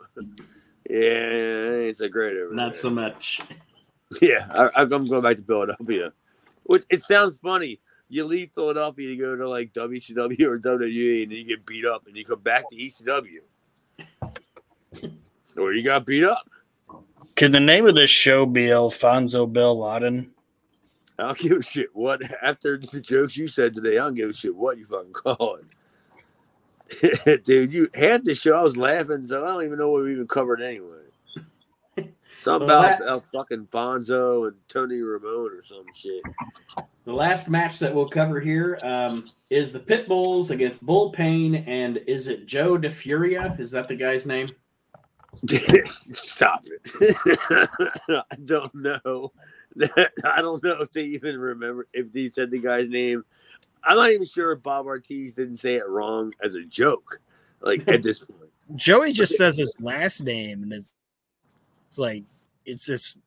[0.88, 2.76] Yeah, it's a great Not there.
[2.76, 3.42] so much.
[4.22, 6.12] Yeah, I, am going back to Philadelphia.
[6.62, 7.78] Which it sounds funny.
[8.08, 11.84] You leave Philadelphia to go to like WCW or WWE, and then you get beat
[11.84, 13.40] up, and you come back to ECW,
[15.58, 16.48] or you got beat up.
[17.36, 20.32] Could the name of this show be Alfonso Bill Laden?
[21.18, 22.20] I don't give a shit what.
[22.42, 25.56] After the jokes you said today, I don't give a shit what you fucking call
[25.56, 27.44] it.
[27.44, 28.54] Dude, you had the show.
[28.54, 31.02] I was laughing, so I don't even know what we even covered anyway.
[32.40, 36.22] Something well, about that, uh, fucking Fonzo and Tony Ramone or some shit.
[37.04, 41.56] The last match that we'll cover here um, is the Pit Bulls against Bull Payne,
[41.66, 43.58] and is it Joe DeFuria?
[43.58, 44.48] Is that the guy's name?
[46.20, 47.38] Stop it!
[48.08, 49.32] I don't know.
[50.24, 53.24] I don't know if they even remember if they said the guy's name.
[53.84, 57.20] I'm not even sure if Bob Ortiz didn't say it wrong as a joke.
[57.60, 60.96] Like at this point, Joey just says his last name, and it's
[61.86, 62.24] it's like
[62.64, 63.18] it's just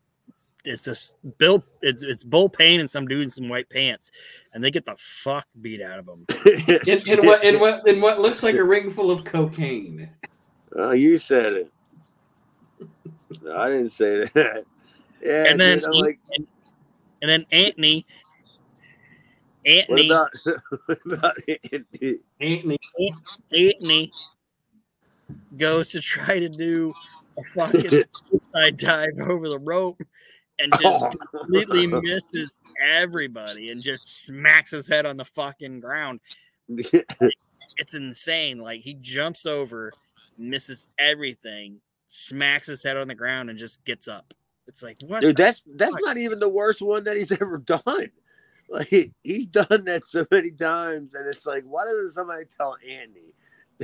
[0.65, 1.63] it's just Bill.
[1.81, 4.11] It's it's Bull Payne and some dude in some white pants,
[4.53, 6.25] and they get the fuck beat out of them.
[6.45, 10.09] in, in, what in what in what looks like a ring full of cocaine.
[10.73, 11.71] Oh, you said it.
[13.41, 14.65] No, I didn't say that.
[15.23, 16.19] Yeah, and then dude, like,
[17.21, 18.07] and then Anthony
[19.65, 20.09] Anthony.
[20.09, 22.19] What about, what about Anthony?
[22.39, 22.79] Anthony.
[23.53, 24.11] Anthony
[25.57, 26.93] goes to try to do
[27.37, 30.01] a fucking suicide dive over the rope
[30.59, 31.11] and just oh.
[31.39, 36.19] completely misses everybody and just smacks his head on the fucking ground.
[36.67, 38.59] it's insane.
[38.59, 39.91] Like he jumps over,
[40.37, 41.79] misses everything,
[42.11, 44.33] smacks his head on the ground, and just gets up.
[44.67, 45.21] It's like what?
[45.21, 48.11] Dude, that's that's not even the worst one that he's ever done.
[48.69, 53.33] Like he's done that so many times, and it's like, why doesn't somebody tell Andy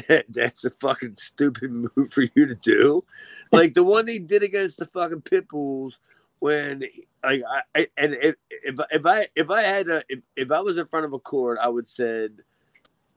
[0.08, 3.04] that that's a fucking stupid move for you to do?
[3.52, 5.98] Like the one he did against the fucking pit bulls
[6.40, 6.84] when
[7.24, 7.44] like
[7.76, 10.88] I and if if, if I if I had a if, if I was in
[10.88, 12.44] front of a court, I would said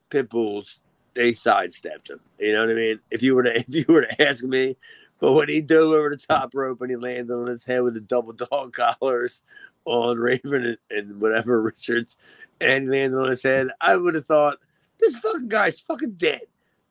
[0.09, 0.81] pit bulls
[1.15, 2.21] they sidestepped him.
[2.39, 3.01] You know what I mean?
[3.11, 4.77] If you were to if you were to ask me,
[5.21, 7.95] but when he dove over the top rope and he landed on his head with
[7.95, 9.43] the double dog collars
[9.85, 12.17] on Raven and, whatever Richards,
[12.61, 14.59] and landed on his head, I would have thought
[14.99, 16.43] this fucking guy's fucking dead.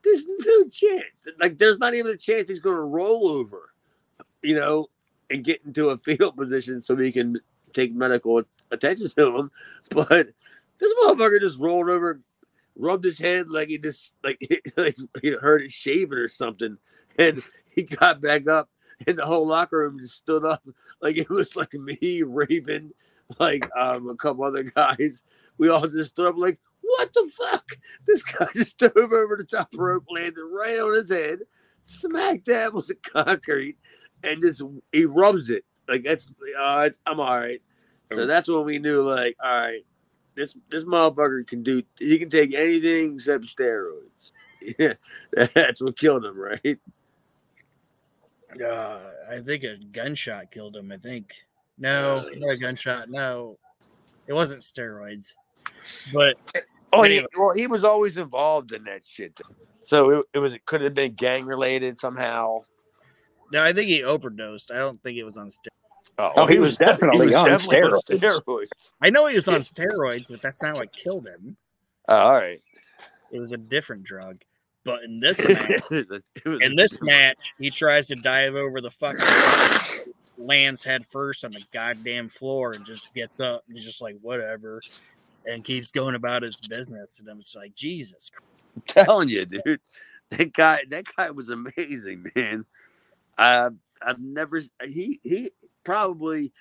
[0.04, 1.28] There's no chance.
[1.40, 3.74] Like there's not even a chance he's going to roll over,
[4.42, 4.88] you know,
[5.30, 7.40] and get into a fetal position so he can
[7.74, 9.52] take medical attention to him.
[9.92, 10.30] But
[10.80, 12.22] this motherfucker just rolled over,
[12.76, 14.40] rubbed his head like he just like
[14.78, 16.78] like he heard it shaving or something,
[17.18, 17.44] and
[17.76, 18.70] he got back up,
[19.08, 20.64] and the whole locker room just stood up
[21.02, 22.94] like it was like me, Raven,
[23.40, 25.24] like um a couple other guys.
[25.58, 27.72] We all just stood up like, what the fuck?
[28.08, 31.40] This guy just dove over the top rope, landed right on his head,
[31.84, 33.78] smacked that with the concrete,
[34.24, 34.62] and just
[34.92, 36.26] he rubs it like that's
[36.58, 37.62] uh, I'm all right.
[38.12, 39.86] So that's when we knew, like, all right,
[40.36, 41.84] this this motherfucker can do.
[41.98, 44.32] He can take anything except steroids.
[44.78, 44.96] Yeah,
[45.32, 46.78] that's what killed him, right?
[48.64, 50.92] Uh, I think a gunshot killed him.
[50.92, 51.32] I think.
[51.78, 53.10] No, not a gunshot.
[53.10, 53.58] No,
[54.28, 55.34] it wasn't steroids.
[56.14, 56.38] But
[56.92, 59.40] Oh, he, well, he was always involved in that shit.
[59.82, 62.60] So it, it was it could have been gang related somehow.
[63.52, 64.72] no, I think he overdosed.
[64.72, 66.34] I don't think it was on steroids.
[66.36, 68.68] Oh, he was definitely on steroids.
[69.02, 71.56] I know he was on steroids, but that's not what killed him.
[72.08, 72.60] Oh, all right.
[73.32, 74.42] It was a different drug.
[74.90, 75.84] But in this match,
[76.46, 79.24] in this match, he tries to dive over the fucking
[80.36, 84.18] lands head first on the goddamn floor and just gets up and he's just like
[84.24, 84.82] whatever
[85.46, 87.20] and keeps going about his business.
[87.20, 88.48] And I'm just like, Jesus Christ.
[88.76, 89.80] I'm telling you, dude,
[90.32, 92.66] that guy, that guy was amazing, man.
[93.38, 93.70] I,
[94.02, 95.52] I've never, he, he
[95.84, 96.52] probably,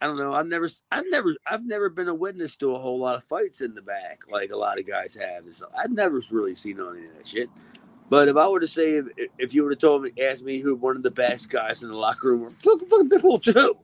[0.00, 0.32] I don't know.
[0.32, 3.60] I've never, I've never, I've never been a witness to a whole lot of fights
[3.60, 5.46] in the back like a lot of guys have.
[5.46, 7.50] And so I've never really seen any of that shit.
[8.08, 10.60] But if I were to say, if, if you would have told me, asked me
[10.60, 13.76] who one of the best guys in the locker room were, fucking, fucking Pitbull too.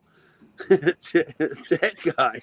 [0.69, 2.41] that guy,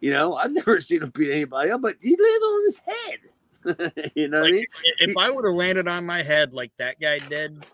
[0.00, 4.12] you know, I've never seen him beat anybody up, but he landed on his head.
[4.14, 4.66] you know what I mean?
[5.00, 7.64] If I would have landed on my head like that guy did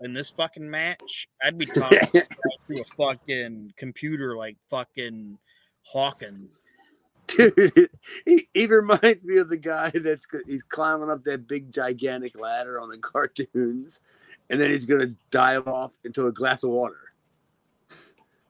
[0.00, 2.22] in this fucking match, I'd be talking
[2.68, 5.38] to a fucking computer like fucking
[5.82, 6.60] Hawkins.
[7.26, 7.90] Dude,
[8.26, 12.80] he, he reminds me of the guy that's he's climbing up that big gigantic ladder
[12.80, 14.00] on the cartoons,
[14.50, 17.12] and then he's gonna dive off into a glass of water.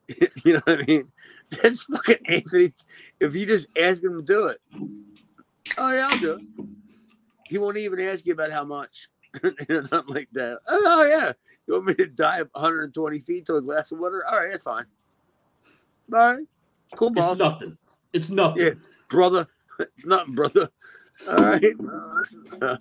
[0.44, 1.12] you know what I mean?
[1.62, 2.72] That's fucking Anthony.
[3.20, 4.60] If you just ask him to do it,
[5.78, 6.66] oh yeah, I'll do it.
[7.52, 9.08] He won't even ask you about how much.
[9.42, 10.58] You know, nothing like that.
[10.68, 11.32] Oh, yeah,
[11.66, 14.24] you want me to dive 120 feet to a glass of water?
[14.28, 14.84] All right, that's fine.
[16.12, 16.46] All right,
[16.96, 17.78] cool, It's nothing.
[18.12, 18.62] It's nothing.
[18.62, 18.70] Yeah.
[19.08, 19.46] brother.
[19.78, 20.68] It's nothing, brother.
[21.28, 21.62] All right.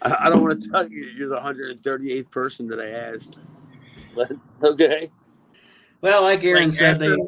[0.00, 3.40] I, I don't want to tell you you're the 138th person that I asked.
[4.14, 4.32] But
[4.62, 5.10] okay.
[6.00, 7.22] Well, like Aaron Like, said, after, they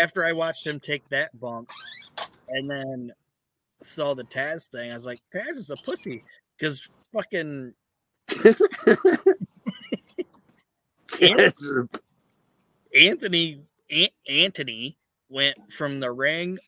[0.00, 1.70] after I watched him take that bump
[2.48, 3.12] and then
[3.78, 6.24] saw the Taz thing, I was like, Taz is a pussy
[6.56, 7.74] because fucking
[11.20, 11.62] Yes.
[12.94, 13.62] Anthony
[14.28, 16.58] Anthony went from the ring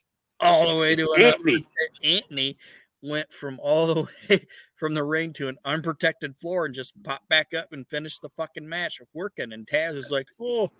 [0.41, 1.65] all the way to Anthony.
[2.03, 2.57] Anthony
[3.03, 4.47] went from all the way
[4.77, 8.31] from the ring to an unprotected floor and just popped back up and finished the
[8.37, 9.53] fucking match working.
[9.53, 10.71] And Taz is like, "Oh,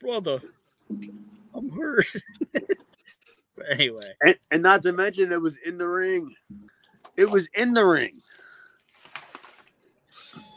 [0.00, 0.40] brother,
[1.54, 2.06] I'm hurt."
[2.52, 6.34] but anyway, And, and not to mention it was in the ring.
[7.16, 8.12] It was in the ring.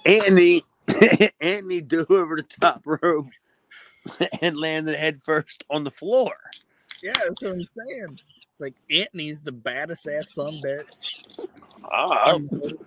[0.07, 0.61] Anthony
[1.41, 3.27] Anthony dove over the top rope
[4.41, 6.33] and landed head first on the floor.
[7.03, 8.19] yeah, that's what I'm saying.
[8.51, 11.19] It's like Anthony's the baddest ass son bitch
[11.91, 12.37] Ah,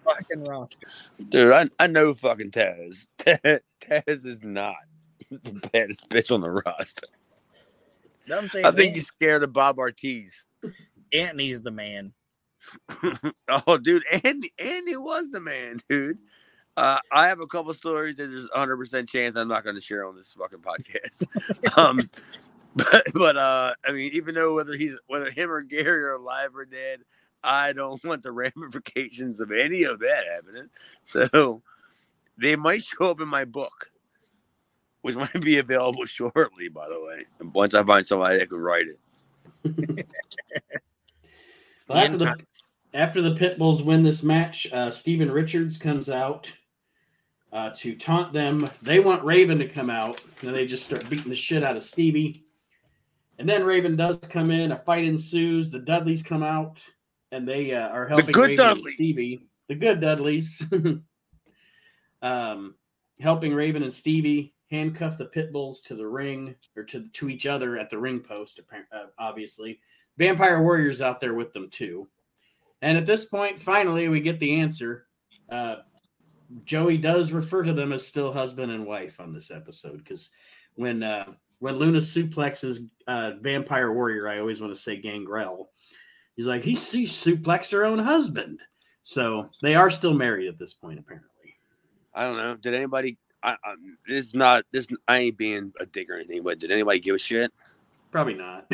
[0.04, 0.88] fucking roster.
[1.28, 3.06] Dude, I, I know fucking Taz.
[3.18, 3.60] Taz.
[3.80, 4.74] Taz is not
[5.30, 7.06] the baddest bitch on the roster.
[8.32, 10.44] I'm saying I think An- he's scared of Bob Ortiz.
[11.12, 12.12] Anthony's the man.
[13.66, 16.18] oh, dude, Andy, Andy was the man, dude.
[16.80, 19.82] Uh, I have a couple stories that there's 100 percent chance I'm not going to
[19.82, 21.76] share on this fucking podcast.
[21.76, 21.98] um,
[22.74, 26.54] but but uh, I mean, even though whether he's whether him or Gary are alive
[26.54, 27.00] or dead,
[27.44, 30.70] I don't want the ramifications of any of that happening.
[31.04, 31.60] So
[32.38, 33.90] they might show up in my book,
[35.02, 37.26] which might be available shortly, by the way.
[37.52, 40.06] Once I find somebody that could write it.
[41.88, 42.36] Well, after the
[42.94, 46.54] after the pit bulls win this match, uh, Steven Richards comes out
[47.52, 48.68] uh, to taunt them.
[48.82, 51.82] They want Raven to come out, and they just start beating the shit out of
[51.82, 52.44] Stevie.
[53.38, 54.72] And then Raven does come in.
[54.72, 55.70] A fight ensues.
[55.70, 56.80] The Dudleys come out.
[57.32, 58.84] and they uh, are helping good Raven Dudleys.
[58.84, 60.66] and Stevie, the good Dudleys,
[62.22, 62.74] um,
[63.20, 67.46] helping Raven and Stevie handcuff the pit bulls to the ring or to to each
[67.46, 68.60] other at the ring post.
[68.92, 69.80] Uh, obviously,
[70.16, 72.08] Vampire Warriors out there with them too.
[72.82, 75.06] And at this point, finally, we get the answer.
[75.50, 75.76] Uh,
[76.64, 80.30] Joey does refer to them as still husband and wife on this episode because
[80.74, 85.70] when uh, when Luna suplexes uh, Vampire Warrior, I always want to say Gangrel.
[86.36, 88.60] He's like he sees suplexed her own husband,
[89.02, 91.28] so they are still married at this point, apparently.
[92.14, 92.56] I don't know.
[92.56, 93.18] Did anybody?
[93.42, 93.74] I, I,
[94.06, 94.86] this is not this.
[95.06, 97.52] I ain't being a dick or anything, but did anybody give a shit?
[98.10, 98.70] Probably not.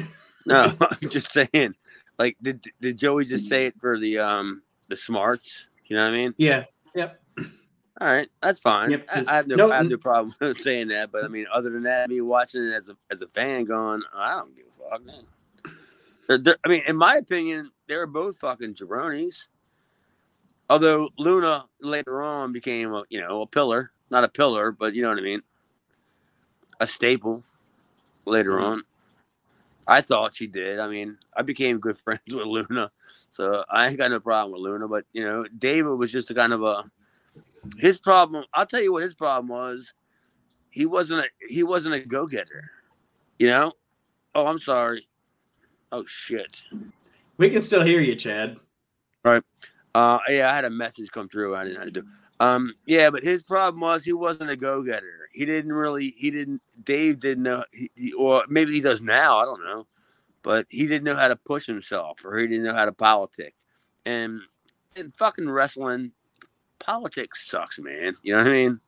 [0.46, 1.74] No, I'm just saying.
[2.18, 5.66] Like, did did Joey just say it for the um the smarts?
[5.84, 6.34] You know what I mean?
[6.38, 6.64] yeah.
[6.94, 7.20] Yep.
[8.00, 8.90] All right, that's fine.
[8.90, 11.10] Yep, I, I have no, no- I have no problem saying that.
[11.10, 14.02] But I mean, other than that, me watching it as a as a fan, going,
[14.14, 15.04] I don't give a fuck.
[15.04, 15.24] Man.
[16.28, 19.46] They're- they're- I mean, in my opinion, they're both fucking jabronis.
[20.68, 25.00] Although Luna later on became a you know a pillar, not a pillar, but you
[25.02, 25.42] know what I mean,
[26.80, 27.44] a staple.
[28.26, 28.62] Later Mhm.
[28.64, 28.82] on,
[29.86, 30.80] I thought she did.
[30.80, 32.90] I mean, I became good friends with Luna,
[33.32, 34.88] so I ain't got no problem with Luna.
[34.88, 36.84] But you know, David was just a kind of a
[37.78, 38.44] his problem.
[38.54, 39.92] I'll tell you what his problem was.
[40.70, 42.70] He wasn't a he wasn't a go getter.
[43.38, 43.72] You know.
[44.34, 45.08] Oh, I'm sorry.
[45.92, 46.56] Oh shit.
[47.38, 48.56] We can still hear you, Chad.
[49.24, 49.42] Right.
[49.94, 51.56] Uh, yeah, I had a message come through.
[51.56, 52.04] I didn't know how to do.
[52.38, 55.28] Um, yeah, but his problem was he wasn't a go getter.
[55.32, 56.08] He didn't really.
[56.08, 56.60] He didn't.
[56.84, 57.64] Dave didn't know.
[57.72, 59.38] He, he, or maybe he does now.
[59.38, 59.86] I don't know.
[60.42, 63.54] But he didn't know how to push himself, or he didn't know how to politic.
[64.04, 64.40] And
[64.94, 66.12] and fucking wrestling,
[66.78, 68.14] politics sucks, man.
[68.22, 68.80] You know what I mean?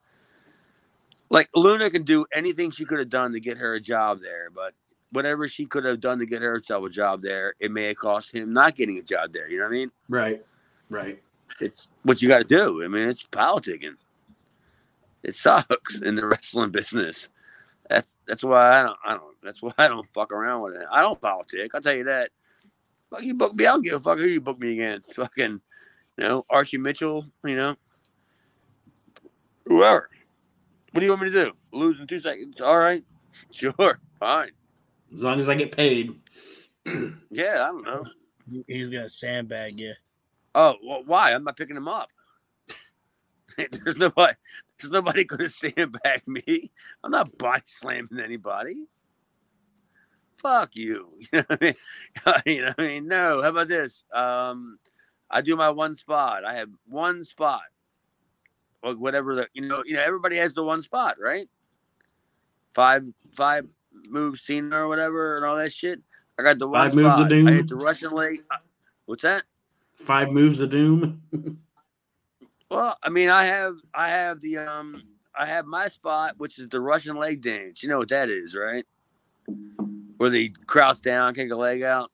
[1.31, 4.49] Like Luna can do anything she could have done to get her a job there,
[4.51, 4.73] but
[5.13, 8.35] whatever she could have done to get herself a job there, it may have cost
[8.35, 9.49] him not getting a job there.
[9.49, 9.91] You know what I mean?
[10.09, 10.45] Right.
[10.91, 11.23] Right.
[11.61, 12.83] it's what you got to do.
[12.83, 13.97] I mean, it's politicking.
[15.23, 17.29] It sucks in the wrestling business.
[17.89, 20.87] That's that's why I don't I don't that's why I don't fuck around with it.
[20.91, 21.75] I don't politic.
[21.75, 22.31] I'll tell you that.
[23.11, 23.67] Fuck you book me.
[23.67, 25.15] I don't give a fuck who you book me against.
[25.17, 25.61] Fucking,
[26.19, 27.27] you know, Archie Mitchell.
[27.45, 27.77] You know,
[29.67, 30.11] whoever.
[30.93, 31.53] What do you want me to do?
[31.73, 32.61] Lose in two seconds?
[32.61, 33.05] All right,
[33.51, 34.51] sure, fine.
[35.13, 36.15] As long as I get paid.
[37.31, 38.05] Yeah, I don't know.
[38.67, 39.93] He's gonna sandbag you.
[40.55, 41.35] Oh, well, why?
[41.35, 42.09] I'm not picking him up.
[43.71, 44.33] there's nobody.
[44.81, 46.71] There's nobody going to sandbag me.
[47.05, 48.87] I'm not body slamming anybody.
[50.39, 51.19] Fuck you.
[51.21, 51.75] You know what I mean?
[52.47, 53.09] you know what I mean?
[53.09, 53.43] No.
[53.43, 54.05] How about this?
[54.13, 54.79] Um,
[55.31, 56.45] I do my one spot.
[56.45, 57.63] I have one spot.
[58.83, 61.49] Or whatever the you know, you know, everybody has the one spot, right?
[62.73, 63.05] Five
[63.35, 63.67] five
[64.09, 66.01] moves seen or whatever and all that shit.
[66.39, 67.49] I got the one Five moves of doom.
[67.49, 68.39] I hit the Russian leg.
[68.51, 68.57] uh,
[69.07, 69.43] What's that?
[69.97, 71.21] Five moves of doom.
[72.71, 75.03] Well, I mean, I have I have the um
[75.35, 77.83] I have my spot, which is the Russian leg dance.
[77.83, 78.85] You know what that is, right?
[80.19, 82.13] Where they crouch down, kick a leg out,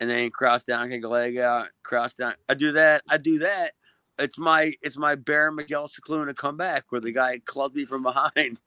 [0.00, 2.34] and then cross down, kick a leg out, cross down.
[2.48, 3.02] I do that.
[3.08, 3.72] I do that.
[4.18, 8.60] It's my it's my Baron Mikel Scicluna comeback where the guy clubbed me from behind,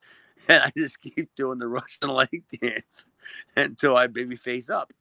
[0.47, 3.05] and I just keep doing the Russian leg dance
[3.55, 4.93] until I baby face up,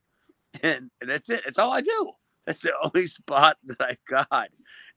[0.63, 1.43] and, that's it.
[1.45, 2.13] That's all I do.
[2.47, 4.49] That's the only spot that I got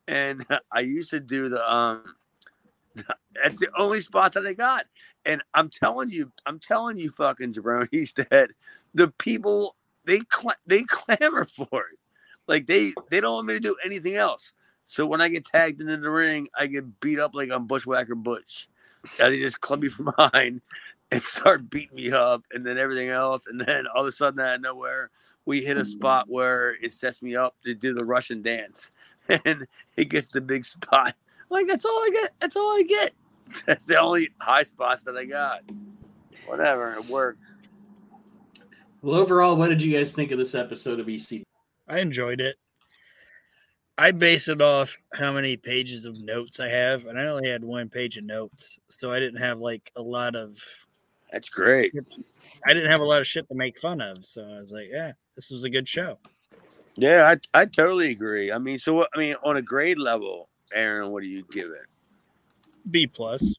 [0.07, 2.03] and I used to do the um
[3.33, 4.85] that's the only spot that I got.
[5.25, 8.51] And I'm telling you, I'm telling you fucking jabronis that
[8.93, 9.77] the people
[10.11, 11.99] they cl- they clamor for it.
[12.47, 14.53] Like they they don't want me to do anything else.
[14.85, 18.15] So when I get tagged into the ring, I get beat up like I'm Bushwhacker
[18.15, 18.67] Butch.
[19.19, 20.61] And they just club me from behind
[21.11, 23.47] and start beating me up and then everything else.
[23.47, 25.09] And then all of a sudden out of nowhere,
[25.45, 28.91] we hit a spot where it sets me up to do the Russian dance.
[29.45, 29.65] And
[29.95, 31.15] it gets the big spot.
[31.49, 32.33] Like that's all I get.
[32.41, 33.13] That's all I get.
[33.65, 35.61] That's the only high spots that I got.
[36.47, 37.57] Whatever, it works.
[39.01, 41.43] Well, overall, what did you guys think of this episode of EC?
[41.87, 42.55] I enjoyed it.
[43.97, 47.63] I base it off how many pages of notes I have, and I only had
[47.63, 50.57] one page of notes, so I didn't have like a lot of
[51.31, 51.93] That's great.
[52.65, 54.25] I didn't have a lot of shit to make fun of.
[54.25, 56.17] So I was like, yeah, this was a good show.
[56.95, 58.51] Yeah, I I totally agree.
[58.51, 59.09] I mean, so what?
[59.15, 61.85] I mean, on a grade level, Aaron, what do you give it?
[62.89, 63.55] B plus.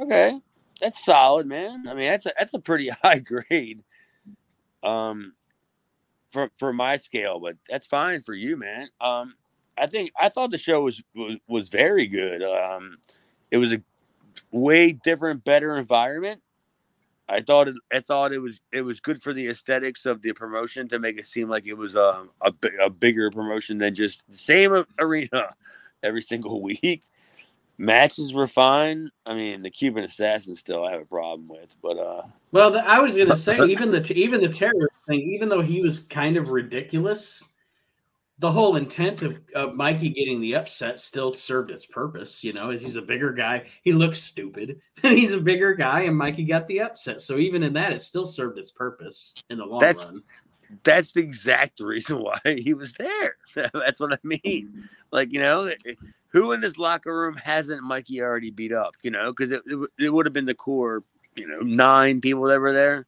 [0.00, 0.40] Okay,
[0.80, 1.84] that's solid, man.
[1.88, 3.82] I mean, that's a that's a pretty high grade,
[4.82, 5.34] um,
[6.30, 8.88] for for my scale, but that's fine for you, man.
[9.00, 9.34] Um,
[9.76, 12.42] I think I thought the show was was, was very good.
[12.42, 12.98] Um,
[13.50, 13.82] it was a
[14.50, 16.42] way different, better environment.
[17.28, 20.32] I thought it, I thought it was it was good for the aesthetics of the
[20.32, 22.52] promotion to make it seem like it was a a,
[22.82, 25.54] a bigger promotion than just the same arena
[26.02, 27.04] every single week.
[27.80, 29.10] Matches were fine.
[29.24, 32.24] I mean, the Cuban assassin still I have a problem with, but uh.
[32.52, 35.80] Well, the, I was gonna say even the even the terrorist thing, even though he
[35.80, 37.48] was kind of ridiculous,
[38.38, 42.44] the whole intent of, of Mikey getting the upset still served its purpose.
[42.44, 43.64] You know, he's a bigger guy.
[43.82, 47.22] He looks stupid, and he's a bigger guy, and Mikey got the upset.
[47.22, 50.22] So even in that, it still served its purpose in the long that's, run.
[50.84, 53.36] That's the exact reason why he was there.
[53.74, 54.40] that's what I mean.
[54.42, 54.80] Mm-hmm.
[55.12, 55.94] Like, you know, eh, eh,
[56.28, 58.94] who in this locker room hasn't Mikey already beat up?
[59.02, 61.02] You know, because it, it, it would have been the core,
[61.34, 63.06] you know, nine people that were there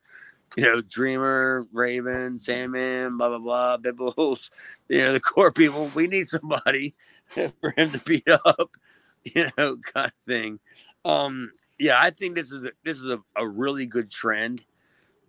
[0.56, 4.50] you know, Dreamer, Raven, Sandman, blah blah blah, Bibbles,
[4.88, 5.90] you know, the core people.
[5.94, 6.94] We need somebody
[7.26, 8.76] for him to beat up,
[9.24, 10.60] you know, kind of thing.
[11.04, 14.64] Um, yeah, I think this is a, this is a, a really good trend.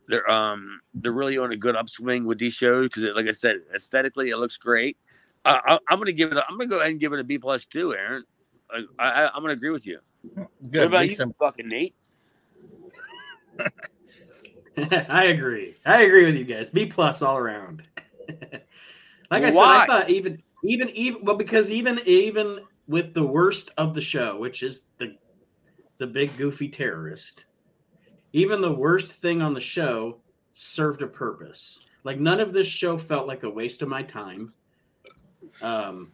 [0.07, 3.61] They're um they're really on a good upswing with these shows because, like I said,
[3.73, 4.97] aesthetically it looks great.
[5.45, 6.37] Uh, I, am gonna give it.
[6.37, 8.23] A, I'm gonna go ahead and give it a B plus too, Aaron.
[8.71, 9.99] I, I, am gonna agree with you.
[10.35, 10.47] Good.
[10.71, 11.33] What about you, some...
[11.33, 11.95] fucking Nate?
[14.77, 15.75] I agree.
[15.85, 16.69] I agree with you guys.
[16.69, 17.83] B plus all around.
[19.31, 23.71] like I said, I thought even even even well because even even with the worst
[23.77, 25.17] of the show, which is the
[25.97, 27.45] the big goofy terrorist,
[28.33, 30.17] even the worst thing on the show
[30.53, 31.79] served a purpose.
[32.03, 34.49] Like none of this show felt like a waste of my time.
[35.61, 36.11] Um,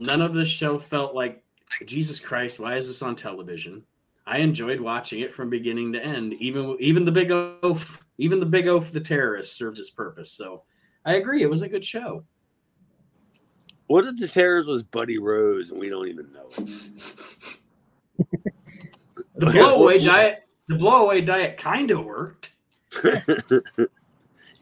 [0.00, 1.44] none of this show felt like
[1.84, 2.58] Jesus Christ.
[2.58, 3.84] Why is this on television?
[4.26, 6.34] I enjoyed watching it from beginning to end.
[6.34, 10.32] Even even the big oaf, even the big oaf, the terrorist served its purpose.
[10.32, 10.64] So
[11.04, 12.24] I agree, it was a good show.
[13.86, 16.48] What if the terrorist was Buddy Rose and we don't even know
[19.36, 22.52] the blowaway diet, the blowaway diet kind of worked.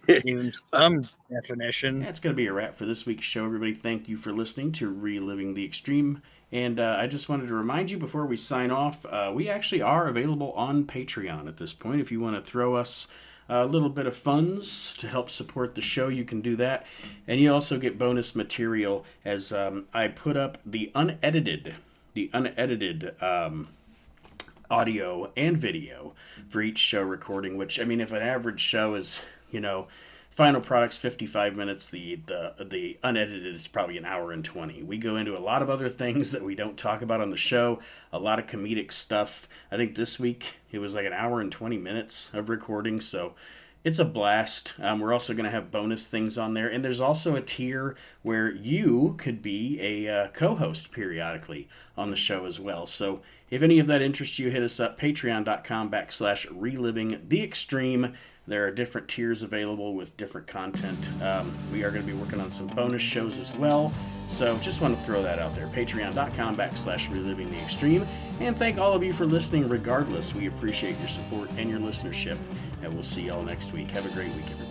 [0.08, 2.00] Even some definition.
[2.00, 3.44] That's going to be a wrap for this week's show.
[3.44, 6.22] Everybody, thank you for listening to Reliving the Extreme.
[6.52, 9.82] And uh, I just wanted to remind you before we sign off, uh, we actually
[9.82, 12.00] are available on Patreon at this point.
[12.00, 13.08] If you want to throw us
[13.48, 16.86] a little bit of funds to help support the show, you can do that.
[17.26, 21.74] And you also get bonus material as um, I put up the unedited,
[22.14, 23.68] the unedited um,
[24.70, 26.14] audio and video
[26.48, 27.56] for each show recording.
[27.56, 29.88] Which I mean, if an average show is you know
[30.36, 34.98] final product's 55 minutes the the the unedited is probably an hour and 20 we
[34.98, 37.78] go into a lot of other things that we don't talk about on the show
[38.12, 39.48] a lot of comedic stuff.
[39.72, 43.34] I think this week it was like an hour and 20 minutes of recording so
[43.82, 44.74] it's a blast.
[44.80, 47.96] Um, we're also going to have bonus things on there and there's also a tier
[48.20, 51.66] where you could be a uh, co-host periodically
[51.96, 52.84] on the show as well.
[52.84, 58.14] So if any of that interests you hit us up patreon.com backslash reliving the extreme
[58.48, 61.08] there are different tiers available with different content.
[61.20, 63.92] Um, we are going to be working on some bonus shows as well.
[64.30, 65.66] So just want to throw that out there.
[65.66, 68.06] Patreon.com backslash reliving the extreme.
[68.40, 70.34] And thank all of you for listening regardless.
[70.34, 72.38] We appreciate your support and your listenership.
[72.82, 73.90] And we'll see y'all next week.
[73.90, 74.65] Have a great week, everybody.